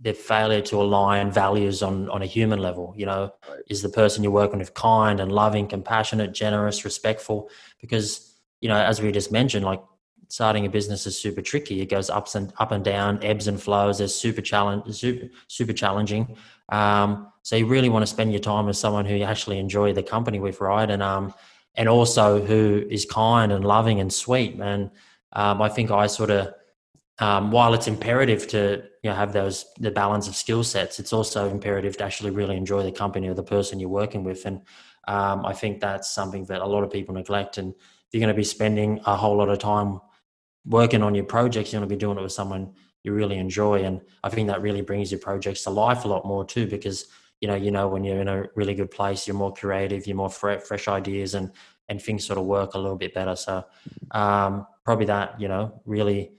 the 0.00 0.14
failure 0.14 0.62
to 0.62 0.80
align 0.80 1.30
values 1.30 1.82
on 1.82 2.08
on 2.08 2.22
a 2.22 2.26
human 2.26 2.58
level. 2.58 2.94
You 2.96 3.06
know, 3.06 3.22
right. 3.48 3.60
is 3.68 3.82
the 3.82 3.90
person 3.90 4.22
you're 4.22 4.32
working 4.32 4.58
with 4.58 4.72
kind 4.72 5.20
and 5.20 5.30
loving, 5.30 5.68
compassionate, 5.68 6.32
generous, 6.32 6.84
respectful? 6.84 7.50
Because 7.80 8.34
you 8.62 8.68
know, 8.70 8.76
as 8.76 9.02
we 9.02 9.12
just 9.12 9.30
mentioned, 9.30 9.64
like 9.64 9.82
starting 10.30 10.64
a 10.64 10.70
business 10.70 11.06
is 11.06 11.18
super 11.18 11.42
tricky. 11.42 11.80
It 11.80 11.90
goes 11.90 12.08
ups 12.08 12.34
and 12.36 12.52
up 12.58 12.70
and 12.70 12.84
down, 12.84 13.22
ebbs 13.22 13.48
and 13.48 13.60
flows. 13.60 14.00
It's 14.00 14.14
super 14.14 14.40
challenge, 14.40 14.94
super 14.94 15.28
super 15.48 15.72
challenging. 15.72 16.36
Um, 16.70 17.32
so 17.42 17.56
you 17.56 17.66
really 17.66 17.88
want 17.88 18.02
to 18.04 18.06
spend 18.06 18.32
your 18.32 18.40
time 18.40 18.66
with 18.66 18.76
someone 18.76 19.04
who 19.04 19.14
you 19.14 19.24
actually 19.24 19.58
enjoy 19.58 19.92
the 19.92 20.02
company 20.02 20.38
with, 20.38 20.60
right? 20.60 20.88
And 20.88 21.02
um, 21.02 21.34
and 21.74 21.88
also 21.88 22.44
who 22.44 22.86
is 22.88 23.04
kind 23.04 23.52
and 23.52 23.64
loving 23.64 24.00
and 24.00 24.12
sweet. 24.12 24.54
And 24.60 24.90
um, 25.32 25.60
I 25.62 25.68
think 25.68 25.90
I 25.90 26.06
sort 26.06 26.30
of, 26.30 26.52
um, 27.18 27.50
while 27.50 27.74
it's 27.74 27.86
imperative 27.86 28.46
to 28.48 28.84
you 29.02 29.10
know 29.10 29.16
have 29.16 29.32
those 29.32 29.66
the 29.78 29.90
balance 29.90 30.28
of 30.28 30.36
skill 30.36 30.62
sets, 30.62 31.00
it's 31.00 31.12
also 31.12 31.50
imperative 31.50 31.96
to 31.96 32.04
actually 32.04 32.30
really 32.30 32.56
enjoy 32.56 32.82
the 32.84 32.92
company 32.92 33.28
or 33.28 33.34
the 33.34 33.42
person 33.42 33.80
you're 33.80 33.88
working 33.88 34.22
with. 34.22 34.46
And 34.46 34.62
um, 35.08 35.44
I 35.44 35.54
think 35.54 35.80
that's 35.80 36.10
something 36.10 36.44
that 36.44 36.60
a 36.60 36.66
lot 36.66 36.84
of 36.84 36.90
people 36.90 37.14
neglect. 37.14 37.58
And 37.58 37.74
if 37.74 38.08
you're 38.12 38.20
going 38.20 38.34
to 38.34 38.38
be 38.38 38.44
spending 38.44 39.00
a 39.06 39.16
whole 39.16 39.36
lot 39.36 39.48
of 39.48 39.58
time 39.58 40.00
working 40.66 41.02
on 41.02 41.14
your 41.14 41.24
projects, 41.24 41.72
you 41.72 41.78
want 41.78 41.88
to 41.88 41.94
be 41.94 41.98
doing 41.98 42.18
it 42.18 42.22
with 42.22 42.32
someone 42.32 42.72
you 43.02 43.12
really 43.12 43.38
enjoy. 43.38 43.84
And 43.84 44.00
I 44.22 44.28
think 44.28 44.48
that 44.48 44.62
really 44.62 44.82
brings 44.82 45.10
your 45.10 45.20
projects 45.20 45.62
to 45.64 45.70
life 45.70 46.04
a 46.04 46.08
lot 46.08 46.26
more 46.26 46.44
too, 46.44 46.66
because 46.66 47.06
you 47.40 47.48
know, 47.48 47.54
you 47.54 47.70
know, 47.70 47.88
when 47.88 48.04
you're 48.04 48.20
in 48.20 48.28
a 48.28 48.44
really 48.54 48.74
good 48.74 48.90
place, 48.90 49.26
you're 49.26 49.36
more 49.36 49.52
creative, 49.52 50.06
you're 50.06 50.16
more 50.16 50.30
fresh, 50.30 50.88
ideas, 50.88 51.34
and 51.34 51.50
and 51.88 52.00
things 52.00 52.24
sort 52.24 52.38
of 52.38 52.44
work 52.44 52.74
a 52.74 52.78
little 52.78 52.96
bit 52.96 53.14
better. 53.14 53.34
So 53.34 53.64
um, 54.12 54.66
probably 54.84 55.06
that, 55.06 55.40
you 55.40 55.48
know, 55.48 55.80
really 55.86 56.32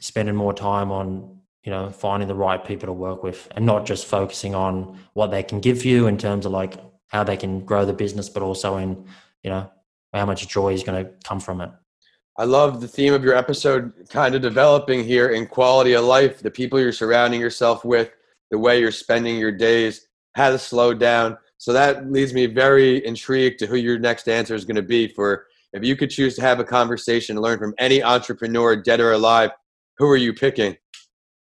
spending 0.00 0.34
more 0.34 0.54
time 0.54 0.90
on 0.90 1.38
you 1.62 1.70
know 1.70 1.90
finding 1.90 2.28
the 2.28 2.34
right 2.34 2.64
people 2.64 2.86
to 2.86 2.92
work 2.92 3.22
with, 3.22 3.48
and 3.56 3.66
not 3.66 3.84
just 3.84 4.06
focusing 4.06 4.54
on 4.54 4.98
what 5.14 5.30
they 5.30 5.42
can 5.42 5.60
give 5.60 5.84
you 5.84 6.06
in 6.06 6.16
terms 6.18 6.46
of 6.46 6.52
like 6.52 6.74
how 7.08 7.24
they 7.24 7.36
can 7.36 7.64
grow 7.64 7.84
the 7.84 7.92
business, 7.92 8.28
but 8.28 8.42
also 8.42 8.76
in 8.76 9.04
you 9.42 9.50
know 9.50 9.70
how 10.12 10.26
much 10.26 10.46
joy 10.46 10.72
is 10.72 10.84
going 10.84 11.04
to 11.04 11.10
come 11.24 11.40
from 11.40 11.60
it. 11.60 11.70
I 12.36 12.44
love 12.44 12.80
the 12.80 12.88
theme 12.88 13.14
of 13.14 13.22
your 13.22 13.34
episode 13.34 13.92
kind 14.10 14.34
of 14.34 14.42
developing 14.42 15.04
here 15.04 15.28
in 15.28 15.46
quality 15.46 15.92
of 15.92 16.04
life, 16.04 16.40
the 16.40 16.50
people 16.50 16.80
you're 16.80 16.92
surrounding 16.92 17.40
yourself 17.40 17.84
with, 17.84 18.10
the 18.50 18.58
way 18.58 18.80
you're 18.80 18.90
spending 18.90 19.38
your 19.38 19.52
days, 19.52 20.08
how 20.34 20.50
to 20.50 20.58
slow 20.58 20.92
down. 20.94 21.38
So 21.58 21.72
that 21.72 22.10
leads 22.10 22.34
me 22.34 22.46
very 22.46 23.04
intrigued 23.06 23.60
to 23.60 23.66
who 23.66 23.76
your 23.76 23.98
next 23.98 24.28
answer 24.28 24.54
is 24.54 24.64
going 24.64 24.76
to 24.76 24.82
be 24.82 25.08
for 25.08 25.46
if 25.74 25.84
you 25.84 25.96
could 25.96 26.10
choose 26.10 26.36
to 26.36 26.40
have 26.40 26.60
a 26.60 26.64
conversation 26.64 27.36
learn 27.36 27.58
from 27.58 27.74
any 27.78 28.02
entrepreneur, 28.02 28.76
dead 28.76 29.00
or 29.00 29.12
alive, 29.12 29.50
who 29.98 30.08
are 30.08 30.16
you 30.16 30.32
picking? 30.32 30.76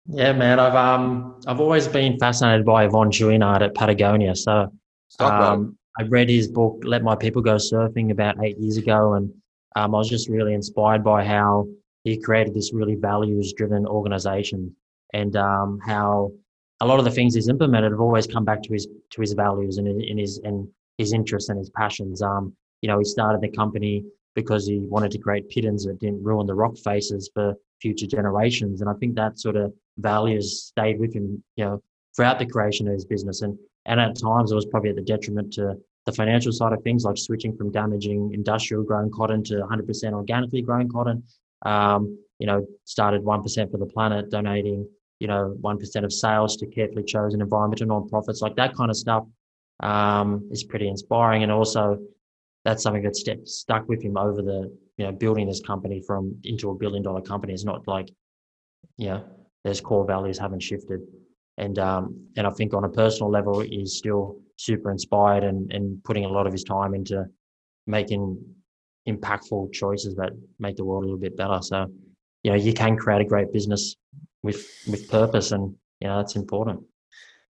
Yeah, 0.06 0.32
man, 0.32 0.60
I've 0.60 0.74
um 0.74 1.40
I've 1.46 1.60
always 1.60 1.88
been 1.88 2.18
fascinated 2.18 2.64
by 2.64 2.86
Yvon 2.86 3.10
Chouinard 3.10 3.62
at 3.62 3.74
Patagonia. 3.74 4.36
So 4.36 4.70
um, 5.18 5.76
I 5.98 6.04
read 6.04 6.28
his 6.28 6.46
book 6.46 6.82
"Let 6.84 7.02
My 7.02 7.16
People 7.16 7.42
Go 7.42 7.56
Surfing" 7.56 8.12
about 8.12 8.42
eight 8.44 8.58
years 8.58 8.76
ago, 8.76 9.14
and 9.14 9.32
um, 9.74 9.94
I 9.94 9.98
was 9.98 10.08
just 10.08 10.28
really 10.28 10.54
inspired 10.54 11.02
by 11.02 11.24
how 11.24 11.66
he 12.04 12.20
created 12.20 12.54
this 12.54 12.72
really 12.72 12.94
values 12.94 13.52
driven 13.56 13.86
organization 13.86 14.74
and 15.12 15.36
um, 15.36 15.80
how 15.84 16.32
a 16.80 16.86
lot 16.86 16.98
of 16.98 17.04
the 17.04 17.10
things 17.10 17.34
he's 17.34 17.48
implemented 17.48 17.92
have 17.92 18.00
always 18.00 18.26
come 18.26 18.44
back 18.44 18.62
to 18.62 18.72
his 18.72 18.86
to 19.10 19.20
his 19.20 19.32
values 19.32 19.78
and 19.78 19.88
in 19.88 20.18
his 20.18 20.38
and 20.44 20.68
his 20.98 21.12
interests 21.12 21.48
and 21.48 21.58
his 21.58 21.70
passions. 21.70 22.22
Um, 22.22 22.54
you 22.82 22.88
know, 22.88 22.98
he 22.98 23.04
started 23.04 23.40
the 23.40 23.56
company 23.56 24.04
because 24.34 24.66
he 24.66 24.78
wanted 24.80 25.10
to 25.12 25.18
create 25.18 25.48
pitons 25.48 25.84
that 25.84 26.00
didn't 26.00 26.22
ruin 26.22 26.46
the 26.46 26.54
rock 26.54 26.76
faces 26.76 27.30
for 27.32 27.54
future 27.80 28.06
generations. 28.06 28.80
And 28.80 28.90
I 28.90 28.94
think 28.94 29.14
that 29.14 29.38
sort 29.38 29.56
of 29.56 29.72
values 29.98 30.62
stayed 30.64 30.98
with 30.98 31.14
him, 31.14 31.42
you 31.56 31.64
know, 31.64 31.82
throughout 32.14 32.38
the 32.38 32.46
creation 32.46 32.86
of 32.88 32.94
his 32.94 33.04
business. 33.04 33.42
And 33.42 33.58
and 33.86 34.00
at 34.00 34.18
times 34.18 34.52
it 34.52 34.54
was 34.54 34.66
probably 34.66 34.90
at 34.90 34.96
the 34.96 35.02
detriment 35.02 35.52
to 35.54 35.76
the 36.06 36.12
financial 36.12 36.52
side 36.52 36.72
of 36.72 36.82
things, 36.82 37.04
like 37.04 37.16
switching 37.16 37.56
from 37.56 37.72
damaging 37.72 38.32
industrial 38.34 38.82
grown 38.82 39.10
cotton 39.10 39.42
to 39.44 39.54
100% 39.54 40.12
organically 40.12 40.62
grown 40.62 40.88
cotton. 40.90 41.22
Um, 41.64 42.18
you 42.38 42.46
know, 42.46 42.66
started 42.84 43.22
1% 43.22 43.70
for 43.70 43.78
the 43.78 43.86
planet, 43.86 44.30
donating, 44.30 44.86
you 45.20 45.28
know, 45.28 45.56
1% 45.62 46.04
of 46.04 46.12
sales 46.12 46.56
to 46.56 46.66
carefully 46.66 47.04
chosen 47.04 47.40
environmental 47.40 47.86
nonprofits, 47.86 48.42
like 48.42 48.56
that 48.56 48.74
kind 48.74 48.90
of 48.90 48.96
stuff 48.96 49.24
um, 49.80 50.48
is 50.50 50.64
pretty 50.64 50.88
inspiring. 50.88 51.42
And 51.42 51.52
also, 51.52 51.98
that's 52.64 52.82
something 52.82 53.02
that's 53.02 53.20
st- 53.20 53.48
stuck 53.48 53.88
with 53.88 54.02
him 54.02 54.16
over 54.16 54.42
the, 54.42 54.76
you 54.98 55.06
know, 55.06 55.12
building 55.12 55.46
this 55.46 55.60
company 55.60 56.02
from 56.06 56.36
into 56.44 56.70
a 56.70 56.74
billion 56.74 57.02
dollar 57.02 57.22
company. 57.22 57.52
It's 57.52 57.64
not 57.64 57.86
like, 57.86 58.10
you 58.98 59.08
know, 59.08 59.24
there's 59.64 59.80
core 59.80 60.06
values 60.06 60.38
haven't 60.38 60.62
shifted. 60.62 61.00
And, 61.56 61.78
um, 61.78 62.26
and 62.36 62.46
I 62.46 62.50
think 62.50 62.74
on 62.74 62.84
a 62.84 62.88
personal 62.88 63.30
level, 63.30 63.60
he's 63.60 63.94
still 63.94 64.40
super 64.56 64.90
inspired 64.90 65.44
and, 65.44 65.72
and 65.72 66.02
putting 66.04 66.24
a 66.24 66.28
lot 66.28 66.46
of 66.46 66.52
his 66.52 66.64
time 66.64 66.94
into 66.94 67.24
making 67.86 68.38
impactful 69.08 69.72
choices 69.72 70.14
that 70.16 70.30
make 70.58 70.76
the 70.76 70.84
world 70.84 71.04
a 71.04 71.06
little 71.06 71.20
bit 71.20 71.36
better. 71.36 71.58
So, 71.62 71.86
you 72.42 72.50
know, 72.50 72.56
you 72.56 72.72
can 72.72 72.96
create 72.96 73.20
a 73.20 73.24
great 73.24 73.52
business 73.52 73.96
with 74.42 74.66
with 74.88 75.08
purpose, 75.10 75.52
and 75.52 75.74
you 76.00 76.08
know 76.08 76.18
that's 76.18 76.36
important. 76.36 76.82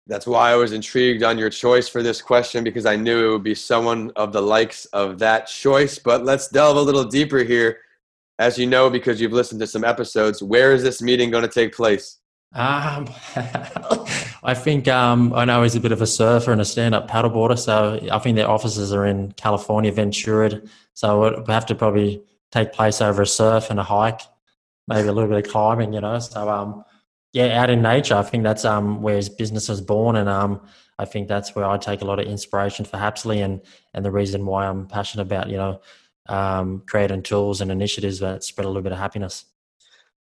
That's 0.06 0.26
why 0.26 0.52
I 0.52 0.56
was 0.56 0.72
intrigued 0.72 1.24
on 1.24 1.36
your 1.36 1.50
choice 1.50 1.88
for 1.88 2.02
this 2.02 2.22
question 2.22 2.62
because 2.62 2.86
I 2.86 2.94
knew 2.94 3.26
it 3.26 3.32
would 3.32 3.42
be 3.42 3.56
someone 3.56 4.12
of 4.14 4.32
the 4.32 4.40
likes 4.40 4.84
of 4.86 5.18
that 5.18 5.48
choice. 5.48 5.98
But 5.98 6.24
let's 6.24 6.48
delve 6.48 6.76
a 6.76 6.80
little 6.80 7.04
deeper 7.04 7.38
here. 7.38 7.78
As 8.38 8.58
you 8.58 8.66
know, 8.66 8.90
because 8.90 9.20
you've 9.20 9.32
listened 9.32 9.60
to 9.60 9.66
some 9.66 9.82
episodes, 9.82 10.42
where 10.42 10.72
is 10.72 10.82
this 10.82 11.00
meeting 11.00 11.30
going 11.30 11.42
to 11.42 11.48
take 11.48 11.74
place? 11.74 12.18
Um, 12.52 13.08
I 14.44 14.54
think 14.54 14.88
um, 14.88 15.32
I 15.34 15.44
know 15.44 15.62
he's 15.62 15.74
a 15.74 15.80
bit 15.80 15.92
of 15.92 16.00
a 16.00 16.06
surfer 16.06 16.52
and 16.52 16.60
a 16.60 16.64
stand-up 16.64 17.10
paddleboarder, 17.10 17.58
so 17.58 17.98
I 18.10 18.18
think 18.18 18.36
their 18.36 18.48
offices 18.48 18.92
are 18.92 19.04
in 19.04 19.32
California, 19.32 19.92
Ventura. 19.92 20.62
So 20.94 21.24
it 21.24 21.38
would 21.38 21.50
have 21.50 21.66
to 21.66 21.74
probably 21.74 22.22
take 22.52 22.72
place 22.72 23.00
over 23.02 23.22
a 23.22 23.26
surf 23.26 23.70
and 23.70 23.78
a 23.78 23.82
hike, 23.82 24.20
maybe 24.88 25.08
a 25.08 25.12
little 25.12 25.28
bit 25.28 25.44
of 25.44 25.50
climbing, 25.50 25.92
you 25.92 26.00
know. 26.00 26.18
So 26.18 26.48
um, 26.48 26.84
yeah, 27.32 27.60
out 27.60 27.70
in 27.70 27.82
nature, 27.82 28.14
I 28.14 28.22
think 28.22 28.44
that's 28.44 28.64
um 28.64 29.02
where 29.02 29.16
his 29.16 29.28
business 29.28 29.68
was 29.68 29.80
born, 29.80 30.16
and 30.16 30.28
um, 30.28 30.60
I 30.98 31.04
think 31.04 31.28
that's 31.28 31.54
where 31.54 31.66
I 31.66 31.76
take 31.76 32.00
a 32.00 32.04
lot 32.04 32.18
of 32.18 32.26
inspiration 32.26 32.84
for 32.84 32.96
Hapzly, 32.96 33.44
and 33.44 33.60
and 33.92 34.04
the 34.04 34.10
reason 34.10 34.46
why 34.46 34.66
I'm 34.66 34.86
passionate 34.86 35.24
about 35.24 35.50
you 35.50 35.56
know 35.56 35.80
um, 36.28 36.82
creating 36.86 37.22
tools 37.22 37.60
and 37.60 37.70
initiatives 37.70 38.20
that 38.20 38.44
spread 38.44 38.64
a 38.64 38.68
little 38.68 38.82
bit 38.82 38.92
of 38.92 38.98
happiness. 38.98 39.44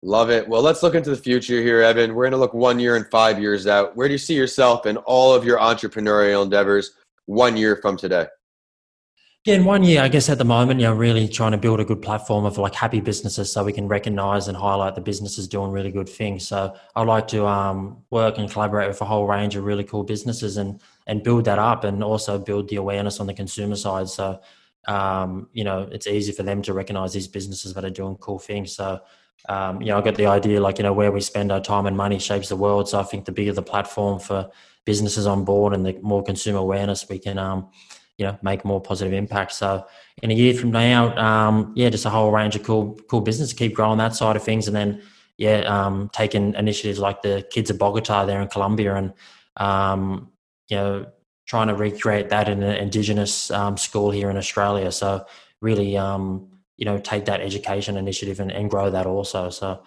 Love 0.02 0.30
it. 0.30 0.48
Well, 0.48 0.62
let's 0.62 0.82
look 0.82 0.94
into 0.94 1.10
the 1.10 1.16
future 1.16 1.60
here, 1.60 1.82
Evan. 1.82 2.14
We're 2.14 2.24
going 2.24 2.32
to 2.32 2.38
look 2.38 2.54
one 2.54 2.80
year 2.80 2.96
and 2.96 3.06
five 3.10 3.38
years 3.38 3.66
out. 3.66 3.94
Where 3.96 4.08
do 4.08 4.12
you 4.12 4.18
see 4.18 4.34
yourself 4.34 4.86
in 4.86 4.96
all 4.98 5.34
of 5.34 5.44
your 5.44 5.58
entrepreneurial 5.58 6.42
endeavors 6.42 6.92
one 7.26 7.56
year 7.56 7.76
from 7.76 7.98
today? 7.98 8.26
Yeah, 9.44 9.54
in 9.54 9.64
one 9.64 9.82
year, 9.82 10.02
I 10.02 10.08
guess 10.08 10.28
at 10.28 10.36
the 10.36 10.44
moment, 10.44 10.80
you 10.80 10.86
know, 10.86 10.94
really 10.94 11.26
trying 11.26 11.52
to 11.52 11.58
build 11.58 11.80
a 11.80 11.84
good 11.84 12.02
platform 12.02 12.44
of 12.44 12.58
like 12.58 12.74
happy 12.74 13.00
businesses 13.00 13.50
so 13.50 13.64
we 13.64 13.72
can 13.72 13.88
recognize 13.88 14.48
and 14.48 14.56
highlight 14.56 14.94
the 14.94 15.00
businesses 15.00 15.48
doing 15.48 15.70
really 15.70 15.90
good 15.90 16.08
things. 16.08 16.46
So 16.46 16.74
I'd 16.94 17.06
like 17.06 17.26
to 17.28 17.46
um, 17.46 18.02
work 18.10 18.36
and 18.36 18.50
collaborate 18.50 18.88
with 18.88 19.00
a 19.00 19.06
whole 19.06 19.26
range 19.26 19.56
of 19.56 19.64
really 19.64 19.84
cool 19.84 20.04
businesses 20.04 20.58
and 20.58 20.80
and 21.06 21.22
build 21.22 21.46
that 21.46 21.58
up 21.58 21.84
and 21.84 22.04
also 22.04 22.38
build 22.38 22.68
the 22.68 22.76
awareness 22.76 23.18
on 23.18 23.26
the 23.26 23.34
consumer 23.34 23.76
side. 23.76 24.08
So 24.08 24.40
um, 24.88 25.48
you 25.52 25.64
know, 25.64 25.88
it's 25.90 26.06
easy 26.06 26.32
for 26.32 26.42
them 26.42 26.60
to 26.62 26.74
recognize 26.74 27.14
these 27.14 27.28
businesses 27.28 27.72
that 27.74 27.84
are 27.84 27.90
doing 27.90 28.16
cool 28.16 28.38
things. 28.38 28.72
So 28.76 29.00
um, 29.48 29.80
you 29.80 29.88
know, 29.88 29.98
I 29.98 30.02
got 30.02 30.16
the 30.16 30.26
idea 30.26 30.60
like, 30.60 30.78
you 30.78 30.84
know, 30.84 30.92
where 30.92 31.12
we 31.12 31.20
spend 31.20 31.50
our 31.50 31.60
time 31.60 31.86
and 31.86 31.96
money 31.96 32.18
shapes 32.18 32.48
the 32.48 32.56
world. 32.56 32.88
So 32.88 33.00
I 33.00 33.02
think 33.02 33.24
the 33.24 33.32
bigger 33.32 33.52
the 33.52 33.62
platform 33.62 34.20
for 34.20 34.50
businesses 34.84 35.26
on 35.26 35.44
board 35.44 35.74
and 35.74 35.84
the 35.84 35.98
more 36.02 36.22
consumer 36.22 36.58
awareness 36.58 37.08
we 37.08 37.18
can, 37.18 37.38
um, 37.38 37.68
you 38.18 38.26
know, 38.26 38.38
make 38.42 38.64
more 38.64 38.80
positive 38.80 39.12
impact. 39.12 39.52
So 39.52 39.86
in 40.22 40.30
a 40.30 40.34
year 40.34 40.54
from 40.54 40.70
now, 40.70 41.16
um, 41.16 41.72
yeah, 41.74 41.88
just 41.88 42.04
a 42.04 42.10
whole 42.10 42.30
range 42.30 42.54
of 42.54 42.62
cool, 42.62 42.94
cool 43.08 43.22
business, 43.22 43.52
keep 43.52 43.74
growing 43.74 43.98
that 43.98 44.14
side 44.14 44.36
of 44.36 44.42
things. 44.42 44.66
And 44.66 44.76
then, 44.76 45.02
yeah, 45.38 45.60
um, 45.60 46.10
taking 46.12 46.54
initiatives 46.54 46.98
like 46.98 47.22
the 47.22 47.46
Kids 47.50 47.70
of 47.70 47.78
Bogota 47.78 48.26
there 48.26 48.42
in 48.42 48.48
Colombia 48.48 48.94
and, 48.96 49.14
um, 49.56 50.30
you 50.68 50.76
know, 50.76 51.06
trying 51.46 51.68
to 51.68 51.74
recreate 51.74 52.28
that 52.28 52.48
in 52.48 52.62
an 52.62 52.76
indigenous 52.76 53.50
um, 53.50 53.76
school 53.76 54.10
here 54.10 54.30
in 54.30 54.36
Australia. 54.36 54.92
So 54.92 55.24
really, 55.60 55.96
um, 55.96 56.48
you 56.80 56.86
know 56.86 56.98
take 56.98 57.26
that 57.26 57.40
education 57.40 57.96
initiative 57.96 58.40
and, 58.40 58.50
and 58.50 58.68
grow 58.68 58.90
that 58.90 59.06
also. 59.06 59.50
So 59.50 59.82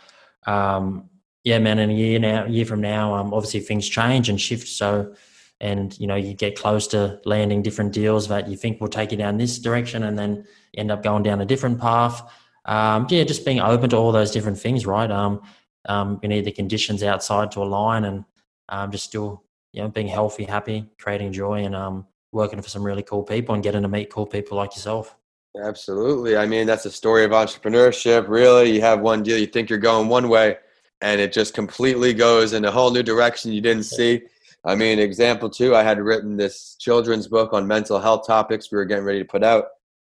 um, 0.47 1.09
yeah 1.43 1.59
man 1.59 1.79
in 1.79 1.89
a 1.89 1.93
year 1.93 2.19
now 2.19 2.45
year 2.45 2.65
from 2.65 2.79
now 2.79 3.13
um, 3.15 3.33
obviously 3.33 3.59
things 3.59 3.89
change 3.89 4.29
and 4.29 4.39
shift. 4.39 4.69
So 4.69 5.13
and 5.59 5.99
you 5.99 6.07
know 6.07 6.15
you 6.15 6.33
get 6.33 6.57
close 6.57 6.87
to 6.87 7.19
landing 7.25 7.61
different 7.61 7.91
deals 7.91 8.29
that 8.29 8.47
you 8.47 8.55
think 8.55 8.79
will 8.79 8.87
take 8.87 9.11
you 9.11 9.17
down 9.17 9.37
this 9.37 9.59
direction 9.59 10.03
and 10.03 10.17
then 10.17 10.45
end 10.77 10.91
up 10.91 11.03
going 11.03 11.23
down 11.23 11.41
a 11.41 11.45
different 11.45 11.81
path. 11.81 12.21
Um, 12.65 13.07
yeah 13.09 13.25
just 13.25 13.43
being 13.43 13.59
open 13.59 13.89
to 13.89 13.97
all 13.97 14.13
those 14.13 14.31
different 14.31 14.57
things 14.57 14.85
right? 14.85 15.11
Um, 15.11 15.41
um, 15.85 16.19
you 16.23 16.29
need 16.29 16.45
the 16.45 16.51
conditions 16.51 17.03
outside 17.03 17.51
to 17.51 17.61
align 17.61 18.05
and 18.05 18.23
um, 18.69 18.89
just 18.89 19.03
still 19.03 19.43
you 19.73 19.81
know, 19.81 19.89
being 19.89 20.07
healthy, 20.07 20.45
happy, 20.45 20.85
creating 20.99 21.33
joy, 21.33 21.65
and 21.65 21.75
um, 21.75 22.05
working 22.31 22.61
for 22.61 22.69
some 22.69 22.83
really 22.83 23.03
cool 23.03 23.23
people 23.23 23.53
and 23.53 23.63
getting 23.63 23.81
to 23.81 23.87
meet 23.87 24.11
cool 24.11 24.25
people 24.25 24.55
like 24.55 24.75
yourself. 24.75 25.15
Absolutely. 25.61 26.35
I 26.35 26.47
mean, 26.47 26.65
that's 26.65 26.83
the 26.83 26.89
story 26.91 27.23
of 27.23 27.31
entrepreneurship. 27.31 28.27
Really, 28.27 28.71
you 28.71 28.81
have 28.81 29.01
one 29.01 29.21
deal, 29.21 29.37
you 29.37 29.45
think 29.45 29.69
you're 29.69 29.77
going 29.77 30.07
one 30.07 30.27
way, 30.27 30.57
and 31.01 31.21
it 31.21 31.31
just 31.31 31.53
completely 31.53 32.13
goes 32.13 32.53
in 32.53 32.65
a 32.65 32.71
whole 32.71 32.91
new 32.91 33.03
direction 33.03 33.51
you 33.51 33.61
didn't 33.61 33.83
see. 33.83 34.23
I 34.65 34.75
mean, 34.75 34.97
example 34.97 35.49
two, 35.49 35.75
I 35.75 35.83
had 35.83 35.99
written 35.99 36.37
this 36.37 36.75
children's 36.79 37.27
book 37.27 37.53
on 37.53 37.67
mental 37.67 37.99
health 37.99 38.25
topics 38.25 38.71
we 38.71 38.77
were 38.77 38.85
getting 38.85 39.03
ready 39.03 39.19
to 39.19 39.25
put 39.25 39.43
out. 39.43 39.65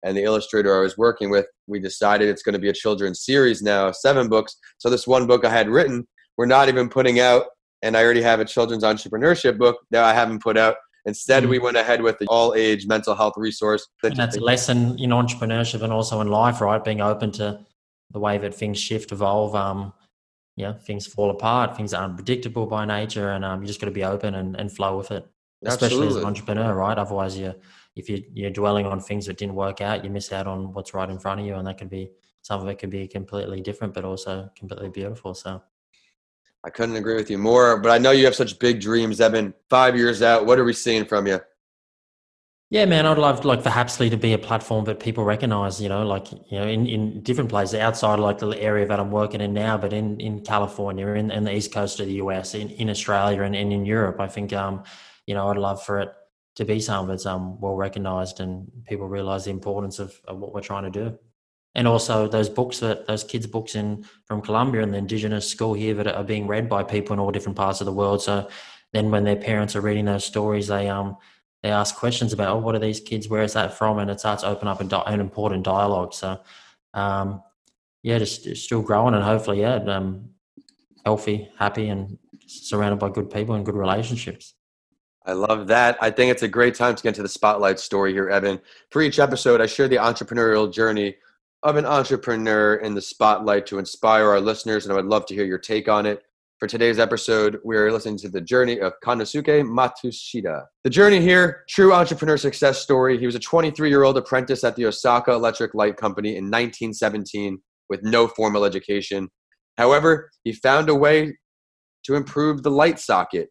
And 0.04 0.16
the 0.16 0.24
illustrator 0.24 0.76
I 0.76 0.82
was 0.82 0.98
working 0.98 1.30
with, 1.30 1.46
we 1.66 1.80
decided 1.80 2.28
it's 2.28 2.42
going 2.42 2.54
to 2.54 2.58
be 2.58 2.68
a 2.68 2.72
children's 2.72 3.24
series 3.24 3.62
now, 3.62 3.90
seven 3.92 4.28
books. 4.28 4.56
So 4.78 4.90
this 4.90 5.06
one 5.06 5.26
book 5.26 5.44
I 5.44 5.50
had 5.50 5.68
written, 5.68 6.06
we're 6.36 6.46
not 6.46 6.68
even 6.68 6.88
putting 6.88 7.18
out, 7.20 7.46
and 7.82 7.96
I 7.96 8.04
already 8.04 8.22
have 8.22 8.40
a 8.40 8.44
children's 8.44 8.84
entrepreneurship 8.84 9.58
book 9.58 9.78
that 9.90 10.04
I 10.04 10.14
haven't 10.14 10.42
put 10.42 10.56
out. 10.56 10.76
Instead, 11.04 11.42
mm-hmm. 11.42 11.50
we 11.50 11.58
went 11.58 11.76
ahead 11.76 12.00
with 12.00 12.18
the 12.18 12.26
all 12.26 12.54
age 12.54 12.86
mental 12.86 13.14
health 13.14 13.34
resource. 13.36 13.88
And 14.02 14.16
that's 14.16 14.36
a 14.36 14.40
lesson 14.40 14.98
in 14.98 15.10
entrepreneurship 15.10 15.82
and 15.82 15.92
also 15.92 16.20
in 16.20 16.28
life, 16.28 16.60
right? 16.60 16.82
Being 16.82 17.00
open 17.00 17.32
to 17.32 17.60
the 18.10 18.20
way 18.20 18.38
that 18.38 18.54
things 18.54 18.78
shift, 18.78 19.10
evolve. 19.10 19.54
Um, 19.54 19.92
yeah, 20.56 20.72
things 20.74 21.06
fall 21.06 21.30
apart, 21.30 21.76
things 21.76 21.94
are 21.94 22.04
unpredictable 22.04 22.66
by 22.66 22.84
nature, 22.84 23.30
and 23.30 23.44
um, 23.44 23.62
you 23.62 23.66
just 23.66 23.80
got 23.80 23.86
to 23.86 23.92
be 23.92 24.04
open 24.04 24.34
and, 24.34 24.54
and 24.56 24.70
flow 24.70 24.98
with 24.98 25.10
it, 25.10 25.26
especially 25.64 25.86
Absolutely. 25.86 26.08
as 26.08 26.16
an 26.16 26.24
entrepreneur, 26.24 26.74
right? 26.74 26.98
Otherwise, 26.98 27.38
you 27.38 27.54
if 27.96 28.08
you, 28.08 28.22
you're 28.32 28.50
dwelling 28.50 28.86
on 28.86 29.00
things 29.00 29.26
that 29.26 29.36
didn't 29.36 29.54
work 29.54 29.80
out, 29.80 30.04
you 30.04 30.10
miss 30.10 30.32
out 30.32 30.46
on 30.46 30.72
what's 30.72 30.94
right 30.94 31.10
in 31.10 31.18
front 31.18 31.40
of 31.40 31.46
you, 31.46 31.54
and 31.54 31.66
that 31.66 31.78
can 31.78 31.88
be 31.88 32.10
some 32.42 32.60
of 32.60 32.68
it 32.68 32.78
can 32.78 32.90
be 32.90 33.06
completely 33.06 33.60
different, 33.60 33.94
but 33.94 34.04
also 34.04 34.50
completely 34.56 34.88
beautiful. 34.88 35.34
So, 35.34 35.62
I 36.64 36.70
couldn't 36.70 36.96
agree 36.96 37.16
with 37.16 37.30
you 37.30 37.38
more. 37.38 37.76
But 37.78 37.90
I 37.90 37.98
know 37.98 38.10
you 38.10 38.24
have 38.24 38.34
such 38.34 38.58
big 38.58 38.80
dreams, 38.80 39.20
Evan. 39.20 39.54
Five 39.68 39.96
years 39.96 40.22
out, 40.22 40.46
what 40.46 40.58
are 40.58 40.64
we 40.64 40.72
seeing 40.72 41.04
from 41.04 41.26
you? 41.26 41.40
Yeah, 42.70 42.86
man, 42.86 43.04
I'd 43.04 43.18
love 43.18 43.44
like 43.44 43.62
for 43.62 43.68
Hapzly 43.68 44.08
to 44.08 44.16
be 44.16 44.32
a 44.32 44.38
platform 44.38 44.86
that 44.86 44.98
people 44.98 45.24
recognize, 45.24 45.78
you 45.78 45.90
know, 45.90 46.06
like, 46.06 46.32
you 46.32 46.58
know, 46.58 46.66
in, 46.66 46.86
in 46.86 47.22
different 47.22 47.50
places 47.50 47.78
outside 47.78 48.18
like 48.18 48.38
the 48.38 48.48
area 48.58 48.86
that 48.86 48.98
I'm 48.98 49.10
working 49.10 49.42
in 49.42 49.52
now, 49.52 49.76
but 49.76 49.92
in, 49.92 50.18
in 50.18 50.40
California, 50.42 51.06
in, 51.08 51.30
in 51.30 51.44
the 51.44 51.54
East 51.54 51.70
Coast 51.70 52.00
of 52.00 52.06
the 52.06 52.14
US, 52.14 52.54
in, 52.54 52.70
in 52.70 52.88
Australia 52.88 53.42
and, 53.42 53.54
and 53.54 53.74
in 53.74 53.84
Europe, 53.84 54.20
I 54.20 54.26
think, 54.26 54.54
um, 54.54 54.84
you 55.26 55.34
know, 55.34 55.48
I'd 55.48 55.58
love 55.58 55.82
for 55.82 56.00
it 56.00 56.14
to 56.56 56.64
be 56.64 56.80
something 56.80 57.08
that's 57.10 57.26
um, 57.26 57.60
well 57.60 57.74
recognized 57.74 58.40
and 58.40 58.70
people 58.88 59.06
realize 59.06 59.44
the 59.44 59.50
importance 59.50 59.98
of, 59.98 60.18
of 60.26 60.38
what 60.38 60.54
we're 60.54 60.62
trying 60.62 60.90
to 60.90 60.90
do. 60.90 61.18
And 61.74 61.88
also 61.88 62.28
those 62.28 62.48
books 62.48 62.80
that 62.80 63.06
those 63.06 63.24
kids' 63.24 63.46
books 63.46 63.74
in 63.74 64.04
from 64.26 64.42
Colombia 64.42 64.82
and 64.82 64.92
the 64.92 64.98
Indigenous 64.98 65.48
school 65.48 65.72
here 65.72 65.94
that 65.94 66.06
are 66.06 66.24
being 66.24 66.46
read 66.46 66.68
by 66.68 66.82
people 66.82 67.14
in 67.14 67.20
all 67.20 67.30
different 67.30 67.56
parts 67.56 67.80
of 67.80 67.86
the 67.86 67.92
world. 67.92 68.22
So 68.22 68.48
then 68.92 69.10
when 69.10 69.24
their 69.24 69.36
parents 69.36 69.74
are 69.74 69.80
reading 69.80 70.04
those 70.04 70.24
stories, 70.24 70.66
they 70.66 70.88
um 70.88 71.16
they 71.62 71.70
ask 71.70 71.96
questions 71.96 72.32
about, 72.32 72.56
oh, 72.56 72.58
what 72.58 72.74
are 72.74 72.80
these 72.80 73.00
kids? 73.00 73.28
Where 73.28 73.42
is 73.42 73.52
that 73.52 73.74
from? 73.74 73.98
And 73.98 74.10
it 74.10 74.20
starts 74.20 74.42
to 74.42 74.48
open 74.48 74.68
up 74.68 74.86
di- 74.86 75.02
an 75.06 75.20
important 75.20 75.64
dialogue. 75.64 76.12
So, 76.12 76.40
um, 76.92 77.42
yeah, 78.02 78.18
just, 78.18 78.42
just, 78.42 78.64
still 78.64 78.82
growing 78.82 79.14
and 79.14 79.22
hopefully, 79.22 79.60
yeah, 79.60 79.76
um, 79.76 80.30
healthy, 81.04 81.48
happy, 81.56 81.88
and 81.88 82.18
surrounded 82.46 82.98
by 82.98 83.10
good 83.10 83.30
people 83.30 83.54
and 83.54 83.64
good 83.64 83.76
relationships. 83.76 84.54
I 85.24 85.34
love 85.34 85.68
that. 85.68 85.96
I 86.00 86.10
think 86.10 86.32
it's 86.32 86.42
a 86.42 86.48
great 86.48 86.74
time 86.74 86.96
to 86.96 87.02
get 87.02 87.14
to 87.14 87.22
the 87.22 87.28
spotlight 87.28 87.78
story 87.78 88.12
here, 88.12 88.28
Evan. 88.28 88.60
For 88.90 89.00
each 89.00 89.20
episode, 89.20 89.60
I 89.60 89.66
share 89.66 89.86
the 89.86 89.96
entrepreneurial 89.96 90.72
journey 90.72 91.14
of 91.62 91.76
an 91.76 91.86
entrepreneur 91.86 92.76
in 92.76 92.94
the 92.94 93.00
spotlight 93.00 93.66
to 93.66 93.78
inspire 93.78 94.28
our 94.28 94.40
listeners, 94.40 94.84
and 94.84 94.92
I 94.92 94.96
would 94.96 95.06
love 95.06 95.26
to 95.26 95.34
hear 95.34 95.44
your 95.44 95.58
take 95.58 95.88
on 95.88 96.06
it. 96.06 96.22
For 96.58 96.66
today's 96.68 96.98
episode, 96.98 97.58
we 97.64 97.76
are 97.76 97.90
listening 97.90 98.18
to 98.18 98.28
the 98.28 98.40
journey 98.40 98.80
of 98.80 98.92
Konosuke 99.04 99.64
Matsushita. 99.64 100.64
The 100.84 100.90
journey 100.90 101.20
here, 101.20 101.64
true 101.68 101.92
entrepreneur 101.92 102.36
success 102.36 102.80
story. 102.80 103.18
He 103.18 103.26
was 103.26 103.34
a 103.34 103.40
23 103.40 103.88
year 103.88 104.04
old 104.04 104.16
apprentice 104.16 104.62
at 104.62 104.76
the 104.76 104.86
Osaka 104.86 105.32
Electric 105.32 105.74
Light 105.74 105.96
Company 105.96 106.30
in 106.30 106.44
1917 106.44 107.60
with 107.88 108.02
no 108.02 108.28
formal 108.28 108.64
education. 108.64 109.28
However, 109.76 110.30
he 110.44 110.52
found 110.52 110.88
a 110.88 110.94
way 110.94 111.36
to 112.04 112.14
improve 112.14 112.62
the 112.62 112.70
light 112.70 113.00
socket. 113.00 113.48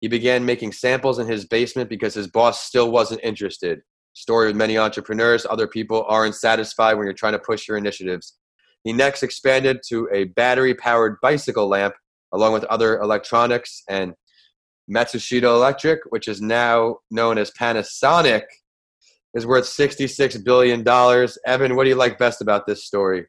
He 0.00 0.08
began 0.08 0.44
making 0.44 0.72
samples 0.72 1.18
in 1.18 1.28
his 1.28 1.46
basement 1.46 1.88
because 1.88 2.14
his 2.14 2.26
boss 2.26 2.62
still 2.62 2.90
wasn't 2.90 3.20
interested. 3.22 3.80
Story 4.14 4.50
of 4.50 4.56
many 4.56 4.76
entrepreneurs, 4.76 5.46
other 5.48 5.66
people 5.66 6.04
aren't 6.08 6.34
satisfied 6.34 6.94
when 6.94 7.04
you're 7.04 7.14
trying 7.14 7.32
to 7.32 7.38
push 7.38 7.66
your 7.66 7.76
initiatives. 7.76 8.36
He 8.84 8.92
next 8.92 9.22
expanded 9.22 9.80
to 9.88 10.08
a 10.12 10.24
battery 10.24 10.74
powered 10.74 11.16
bicycle 11.22 11.68
lamp 11.68 11.94
along 12.32 12.52
with 12.52 12.64
other 12.64 12.98
electronics 12.98 13.82
and 13.88 14.14
Matsushita 14.92 15.44
Electric, 15.44 16.00
which 16.10 16.28
is 16.28 16.40
now 16.40 16.96
known 17.10 17.38
as 17.38 17.50
Panasonic, 17.52 18.42
is 19.34 19.46
worth 19.46 19.64
$66 19.64 20.44
billion. 20.44 20.80
Evan, 21.46 21.76
what 21.76 21.84
do 21.84 21.90
you 21.90 21.96
like 21.96 22.18
best 22.18 22.42
about 22.42 22.66
this 22.66 22.84
story? 22.84 23.26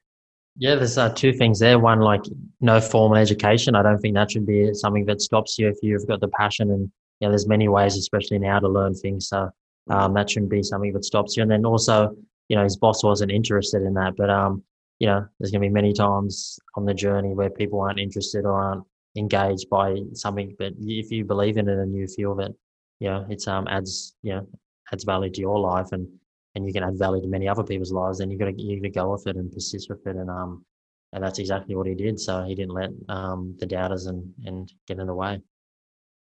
Yeah, 0.57 0.75
there's 0.75 0.97
uh, 0.97 1.09
two 1.09 1.33
things 1.33 1.59
there. 1.59 1.79
One, 1.79 1.99
like 1.99 2.23
no 2.61 2.79
formal 2.81 3.17
education. 3.17 3.75
I 3.75 3.81
don't 3.81 3.97
think 3.99 4.15
that 4.15 4.31
should 4.31 4.45
be 4.45 4.73
something 4.73 5.05
that 5.05 5.21
stops 5.21 5.57
you 5.57 5.67
if 5.67 5.77
you've 5.81 6.05
got 6.07 6.19
the 6.19 6.27
passion. 6.27 6.71
And 6.71 6.91
know, 7.21 7.29
there's 7.29 7.47
many 7.47 7.67
ways, 7.67 7.95
especially 7.97 8.39
now, 8.39 8.59
to 8.59 8.67
learn 8.67 8.93
things. 8.93 9.29
So 9.29 9.49
um, 9.89 10.13
that 10.13 10.29
shouldn't 10.29 10.51
be 10.51 10.63
something 10.63 10.93
that 10.93 11.05
stops 11.05 11.35
you. 11.35 11.43
And 11.43 11.51
then 11.51 11.65
also, 11.65 12.15
you 12.49 12.55
know, 12.55 12.63
his 12.63 12.77
boss 12.77 13.03
wasn't 13.03 13.31
interested 13.31 13.83
in 13.83 13.93
that. 13.95 14.15
But 14.15 14.29
um, 14.29 14.63
you 14.99 15.07
know, 15.07 15.25
there's 15.39 15.51
going 15.51 15.61
to 15.61 15.67
be 15.67 15.73
many 15.73 15.93
times 15.93 16.59
on 16.75 16.85
the 16.85 16.93
journey 16.93 17.33
where 17.33 17.49
people 17.49 17.81
aren't 17.81 17.99
interested 17.99 18.45
or 18.45 18.53
aren't 18.53 18.83
engaged 19.15 19.69
by 19.69 19.95
something 20.13 20.55
but 20.57 20.73
if 20.79 21.11
you 21.11 21.23
believe 21.23 21.57
in 21.57 21.69
it 21.69 21.77
and 21.77 21.95
you 21.95 22.07
feel 22.07 22.33
that 22.33 22.51
you 22.99 23.07
know 23.07 23.25
it's 23.29 23.47
um 23.47 23.67
adds 23.67 24.15
you 24.23 24.33
know 24.33 24.47
adds 24.91 25.03
value 25.03 25.29
to 25.29 25.41
your 25.41 25.59
life 25.59 25.91
and 25.91 26.07
and 26.55 26.65
you 26.65 26.73
can 26.73 26.83
add 26.83 26.97
value 26.97 27.21
to 27.21 27.27
many 27.27 27.47
other 27.47 27.63
people's 27.63 27.91
lives 27.91 28.17
then 28.17 28.31
you 28.31 28.37
got 28.37 28.45
to 28.45 28.61
you 28.61 28.77
got 28.77 28.83
to 28.83 28.89
go 28.89 29.11
with 29.11 29.27
it 29.27 29.35
and 29.35 29.51
persist 29.51 29.89
with 29.89 30.05
it 30.07 30.15
and 30.15 30.29
um 30.29 30.65
and 31.13 31.23
that's 31.23 31.37
exactly 31.37 31.75
what 31.75 31.85
he 31.85 31.93
did 31.93 32.19
so 32.19 32.43
he 32.43 32.55
didn't 32.55 32.73
let 32.73 32.89
um 33.09 33.55
the 33.59 33.65
doubters 33.65 34.07
and 34.07 34.33
and 34.45 34.73
get 34.87 34.97
in 34.97 35.05
the 35.05 35.13
way 35.13 35.39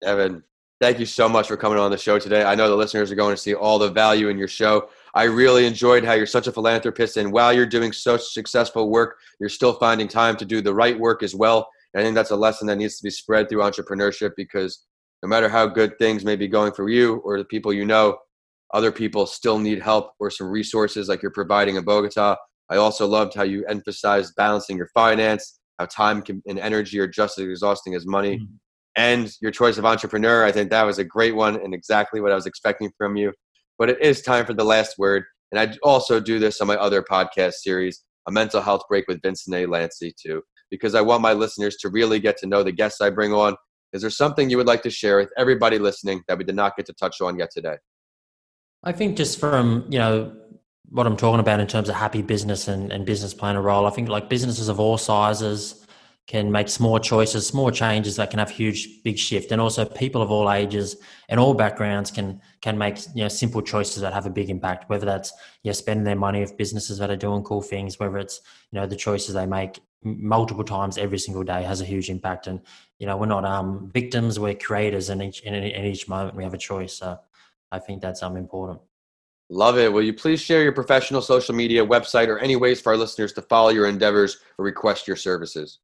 evan 0.02 0.42
thank 0.80 0.98
you 0.98 1.06
so 1.06 1.28
much 1.28 1.48
for 1.48 1.56
coming 1.56 1.78
on 1.78 1.90
the 1.90 1.98
show 1.98 2.18
today 2.18 2.44
i 2.44 2.54
know 2.54 2.68
the 2.68 2.76
listeners 2.76 3.10
are 3.10 3.16
going 3.16 3.34
to 3.34 3.40
see 3.40 3.54
all 3.54 3.78
the 3.78 3.90
value 3.90 4.28
in 4.28 4.38
your 4.38 4.48
show 4.48 4.88
i 5.14 5.24
really 5.24 5.66
enjoyed 5.66 6.04
how 6.04 6.12
you're 6.12 6.26
such 6.26 6.46
a 6.46 6.52
philanthropist 6.52 7.16
and 7.16 7.30
while 7.32 7.52
you're 7.52 7.66
doing 7.66 7.92
such 7.92 8.22
successful 8.22 8.90
work 8.90 9.16
you're 9.38 9.48
still 9.48 9.74
finding 9.74 10.08
time 10.08 10.36
to 10.36 10.44
do 10.44 10.60
the 10.60 10.74
right 10.74 10.98
work 10.98 11.22
as 11.22 11.34
well 11.34 11.68
I 11.96 12.02
think 12.02 12.14
that's 12.14 12.30
a 12.30 12.36
lesson 12.36 12.66
that 12.68 12.76
needs 12.76 12.96
to 12.98 13.02
be 13.02 13.10
spread 13.10 13.48
through 13.48 13.62
entrepreneurship 13.62 14.32
because 14.36 14.84
no 15.22 15.28
matter 15.28 15.48
how 15.48 15.66
good 15.66 15.98
things 15.98 16.24
may 16.24 16.36
be 16.36 16.48
going 16.48 16.72
for 16.72 16.88
you 16.88 17.16
or 17.24 17.38
the 17.38 17.44
people 17.44 17.72
you 17.72 17.84
know, 17.84 18.18
other 18.72 18.92
people 18.92 19.26
still 19.26 19.58
need 19.58 19.82
help 19.82 20.12
or 20.20 20.30
some 20.30 20.46
resources 20.46 21.08
like 21.08 21.22
you're 21.22 21.32
providing 21.32 21.76
in 21.76 21.84
Bogota. 21.84 22.36
I 22.70 22.76
also 22.76 23.06
loved 23.06 23.34
how 23.34 23.42
you 23.42 23.64
emphasized 23.66 24.34
balancing 24.36 24.76
your 24.76 24.88
finance, 24.94 25.58
how 25.80 25.86
time 25.86 26.22
can, 26.22 26.40
and 26.46 26.58
energy 26.58 27.00
are 27.00 27.08
just 27.08 27.38
as 27.38 27.46
exhausting 27.46 27.94
as 27.96 28.06
money. 28.06 28.36
Mm-hmm. 28.36 28.54
And 28.96 29.31
your 29.40 29.50
choice 29.50 29.79
of 29.79 29.85
entrepreneur, 29.85 30.44
I 30.44 30.53
think 30.53 30.70
that 30.70 30.83
was 30.85 30.98
a 30.98 31.05
great 31.05 31.35
one 31.35 31.57
and 31.57 31.72
exactly 31.72 32.20
what 32.20 32.33
I 32.33 32.35
was 32.35 32.46
expecting 32.46 32.90
from 32.98 33.16
you. 33.16 33.33
But 33.79 33.90
it 33.90 34.03
is 34.03 34.22
time 34.22 34.44
for 34.44 34.53
the 34.53 34.64
last 34.64 34.98
word. 34.98 35.24
And 35.53 35.61
I 35.61 35.76
also 35.83 36.20
do 36.20 36.38
this 36.38 36.61
on 36.61 36.66
my 36.66 36.76
other 36.76 37.03
podcast 37.03 37.55
series, 37.55 38.05
A 38.29 38.33
Mental 38.33 38.61
Health 38.61 38.83
Break 38.88 39.07
with 39.09 39.22
Vincent 39.22 39.57
A. 39.57 39.66
Lancy, 39.66 40.12
too 40.20 40.42
because 40.70 40.94
I 40.94 41.00
want 41.00 41.22
my 41.22 41.33
listeners 41.33 41.76
to 41.79 41.88
really 41.88 42.20
get 42.20 42.37
to 42.38 42.46
know 42.46 42.62
the 42.62 42.72
guests 42.72 43.00
I 43.00 43.11
bring 43.11 43.33
on. 43.33 43.57
Is 43.92 44.03
there 44.03 44.11
something 44.11 44.48
you 44.48 44.57
would 44.57 44.68
like 44.68 44.83
to 44.83 44.90
share 44.90 45.16
with 45.16 45.33
everybody 45.37 45.79
listening 45.79 46.22
that 46.29 46.38
we 46.38 46.44
did 46.44 46.55
not 46.55 46.76
get 46.76 46.87
to 46.87 46.92
touch 46.92 47.20
on 47.20 47.38
yet 47.38 47.50
today? 47.50 47.76
I 48.85 48.92
think 48.92 49.16
just 49.16 49.38
from, 49.38 49.85
you 49.90 49.98
know, 49.98 50.35
what 50.88 51.07
I'm 51.07 51.16
talking 51.16 51.40
about 51.40 51.61
in 51.61 51.66
terms 51.66 51.88
of 51.88 51.96
happy 51.96 52.22
business 52.22 52.68
and, 52.68 52.92
and 52.92 53.05
business 53.05 53.35
a 53.40 53.61
role, 53.61 53.87
I 53.87 53.90
think 53.90 54.09
like 54.09 54.29
businesses 54.29 54.68
of 54.68 54.81
all 54.81 54.96
sizes 54.96 55.87
can 56.30 56.52
make 56.52 56.68
small 56.68 57.00
choices, 57.00 57.44
small 57.44 57.72
changes 57.72 58.14
that 58.14 58.30
can 58.30 58.38
have 58.38 58.50
huge, 58.50 59.02
big 59.02 59.18
shift. 59.18 59.50
And 59.50 59.60
also 59.60 59.84
people 59.84 60.22
of 60.22 60.30
all 60.30 60.48
ages 60.48 60.96
and 61.28 61.40
all 61.40 61.54
backgrounds 61.54 62.12
can 62.12 62.40
can 62.60 62.78
make 62.78 62.98
you 63.16 63.22
know 63.24 63.28
simple 63.28 63.60
choices 63.60 64.00
that 64.02 64.12
have 64.12 64.26
a 64.26 64.30
big 64.30 64.48
impact, 64.48 64.88
whether 64.88 65.04
that's 65.04 65.32
you 65.64 65.70
know, 65.70 65.72
spending 65.72 66.04
their 66.04 66.14
money 66.14 66.38
with 66.40 66.56
businesses 66.56 66.98
that 66.98 67.10
are 67.10 67.16
doing 67.16 67.42
cool 67.42 67.60
things, 67.60 67.98
whether 67.98 68.16
it's, 68.18 68.42
you 68.70 68.78
know, 68.78 68.86
the 68.86 68.94
choices 68.94 69.34
they 69.34 69.44
make 69.44 69.80
multiple 70.04 70.62
times 70.62 70.98
every 70.98 71.18
single 71.18 71.42
day 71.42 71.64
has 71.64 71.80
a 71.80 71.84
huge 71.84 72.08
impact. 72.08 72.46
And 72.46 72.60
you 73.00 73.08
know, 73.08 73.16
we're 73.16 73.26
not 73.26 73.44
um, 73.44 73.90
victims; 73.92 74.38
we're 74.38 74.54
creators, 74.54 75.10
and 75.10 75.20
each 75.20 75.40
in, 75.40 75.52
in 75.54 75.84
each 75.84 76.06
moment 76.06 76.36
we 76.36 76.44
have 76.44 76.54
a 76.54 76.64
choice. 76.70 76.92
So 76.92 77.18
I 77.72 77.80
think 77.80 78.00
that's 78.02 78.22
um 78.22 78.36
important. 78.36 78.78
Love 79.48 79.78
it. 79.78 79.92
Will 79.92 80.04
you 80.04 80.14
please 80.14 80.40
share 80.40 80.62
your 80.62 80.78
professional 80.80 81.22
social 81.22 81.56
media 81.56 81.84
website 81.84 82.28
or 82.28 82.38
any 82.38 82.54
ways 82.54 82.80
for 82.80 82.92
our 82.92 82.96
listeners 82.96 83.32
to 83.32 83.42
follow 83.42 83.70
your 83.70 83.88
endeavors 83.88 84.38
or 84.58 84.64
request 84.64 85.08
your 85.08 85.16
services? 85.16 85.80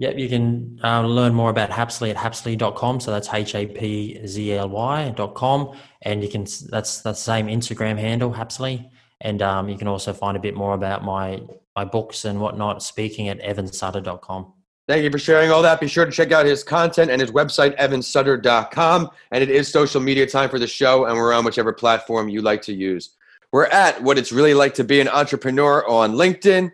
Yep, 0.00 0.16
you 0.16 0.28
can 0.28 0.78
uh, 0.84 1.04
learn 1.04 1.34
more 1.34 1.50
about 1.50 1.70
Hapzly 1.70 2.10
at 2.10 2.16
hapzly.com. 2.16 3.00
So 3.00 3.10
that's 3.10 3.32
H 3.32 3.54
A 3.56 3.66
P 3.66 4.24
Z 4.26 4.52
L 4.54 4.68
Y.com. 4.68 5.76
And 6.02 6.22
you 6.22 6.28
can, 6.28 6.46
that's, 6.68 7.00
the 7.00 7.14
same 7.14 7.48
Instagram 7.48 7.98
handle, 7.98 8.32
Hapzly. 8.32 8.88
And 9.20 9.42
um, 9.42 9.68
you 9.68 9.76
can 9.76 9.88
also 9.88 10.12
find 10.12 10.36
a 10.36 10.40
bit 10.40 10.54
more 10.54 10.74
about 10.74 11.04
my 11.04 11.40
my 11.78 11.84
books 11.84 12.24
and 12.24 12.40
whatnot, 12.40 12.82
speaking 12.82 13.28
at 13.28 13.40
evansutter.com. 13.40 14.52
Thank 14.88 15.04
you 15.04 15.10
for 15.10 15.18
sharing 15.18 15.52
all 15.52 15.62
that. 15.62 15.80
Be 15.80 15.86
sure 15.86 16.04
to 16.04 16.10
check 16.10 16.32
out 16.32 16.44
his 16.44 16.64
content 16.64 17.08
and 17.10 17.20
his 17.20 17.30
website, 17.30 17.76
evansutter.com. 17.78 19.10
And 19.30 19.42
it 19.44 19.50
is 19.50 19.68
social 19.68 20.00
media 20.00 20.26
time 20.26 20.48
for 20.48 20.58
the 20.58 20.66
show, 20.66 21.04
and 21.04 21.16
we're 21.16 21.32
on 21.32 21.44
whichever 21.44 21.72
platform 21.72 22.28
you 22.28 22.42
like 22.42 22.62
to 22.62 22.72
use. 22.72 23.10
We're 23.52 23.66
at 23.66 24.02
What 24.02 24.18
It's 24.18 24.32
Really 24.32 24.54
Like 24.54 24.74
to 24.74 24.84
Be 24.84 25.00
an 25.00 25.08
Entrepreneur 25.08 25.86
on 25.86 26.14
LinkedIn, 26.14 26.72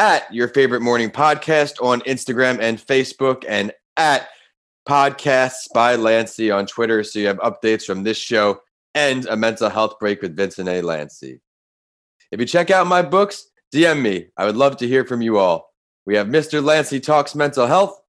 at 0.00 0.32
Your 0.32 0.48
Favorite 0.48 0.80
Morning 0.80 1.10
Podcast 1.10 1.74
on 1.82 2.00
Instagram 2.00 2.58
and 2.58 2.78
Facebook, 2.78 3.44
and 3.46 3.70
at 3.98 4.30
Podcasts 4.88 5.70
by 5.74 5.96
Lancey 5.96 6.50
on 6.50 6.64
Twitter. 6.64 7.04
So 7.04 7.18
you 7.18 7.26
have 7.26 7.36
updates 7.40 7.84
from 7.84 8.02
this 8.02 8.16
show 8.16 8.62
and 8.94 9.26
a 9.26 9.36
mental 9.36 9.68
health 9.68 9.98
break 10.00 10.22
with 10.22 10.34
Vincent 10.34 10.70
A. 10.70 10.80
Lancey. 10.80 11.42
If 12.32 12.40
you 12.40 12.46
check 12.46 12.70
out 12.70 12.86
my 12.86 13.02
books, 13.02 13.50
DM 13.74 14.00
me. 14.00 14.28
I 14.38 14.46
would 14.46 14.56
love 14.56 14.78
to 14.78 14.88
hear 14.88 15.04
from 15.04 15.20
you 15.20 15.36
all. 15.36 15.70
We 16.06 16.16
have 16.16 16.28
Mr. 16.28 16.64
Lancey 16.64 16.98
Talks 16.98 17.34
Mental 17.34 17.66
Health, 17.66 18.00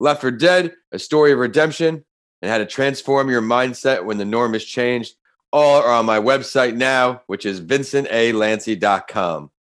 Left 0.00 0.20
for 0.20 0.32
Dead, 0.32 0.72
A 0.90 0.98
Story 0.98 1.30
of 1.30 1.38
Redemption, 1.38 2.04
and 2.42 2.50
How 2.50 2.58
to 2.58 2.66
Transform 2.66 3.30
Your 3.30 3.42
Mindset 3.42 4.04
When 4.04 4.18
the 4.18 4.24
Norm 4.24 4.56
is 4.56 4.64
Changed. 4.64 5.14
All 5.52 5.82
are 5.82 5.92
on 5.92 6.04
my 6.04 6.18
website 6.18 6.74
now, 6.74 7.22
which 7.28 7.46
is 7.46 7.60
vincentalancy.com. 7.60 9.52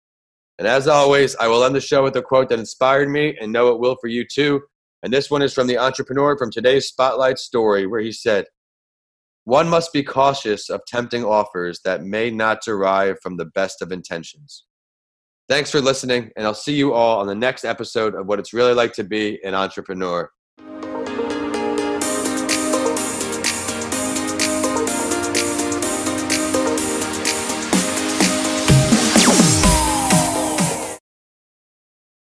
And 0.61 0.67
as 0.67 0.87
always, 0.87 1.35
I 1.37 1.47
will 1.47 1.63
end 1.63 1.73
the 1.73 1.81
show 1.81 2.03
with 2.03 2.15
a 2.17 2.21
quote 2.21 2.49
that 2.49 2.59
inspired 2.59 3.09
me 3.09 3.35
and 3.41 3.51
know 3.51 3.69
it 3.69 3.79
will 3.79 3.95
for 3.99 4.05
you 4.05 4.23
too. 4.23 4.61
And 5.01 5.11
this 5.11 5.31
one 5.31 5.41
is 5.41 5.55
from 5.55 5.65
the 5.65 5.79
entrepreneur 5.79 6.37
from 6.37 6.51
today's 6.51 6.87
Spotlight 6.87 7.39
story, 7.39 7.87
where 7.87 7.99
he 7.99 8.11
said, 8.11 8.45
One 9.45 9.67
must 9.67 9.91
be 9.91 10.03
cautious 10.03 10.69
of 10.69 10.81
tempting 10.85 11.25
offers 11.25 11.79
that 11.83 12.03
may 12.03 12.29
not 12.29 12.61
derive 12.63 13.17
from 13.23 13.37
the 13.37 13.45
best 13.45 13.81
of 13.81 13.91
intentions. 13.91 14.65
Thanks 15.49 15.71
for 15.71 15.81
listening, 15.81 16.29
and 16.37 16.45
I'll 16.45 16.53
see 16.53 16.75
you 16.75 16.93
all 16.93 17.21
on 17.21 17.25
the 17.25 17.33
next 17.33 17.65
episode 17.65 18.13
of 18.13 18.27
What 18.27 18.37
It's 18.37 18.53
Really 18.53 18.75
Like 18.75 18.93
to 18.93 19.03
Be 19.03 19.43
an 19.43 19.55
Entrepreneur. 19.55 20.29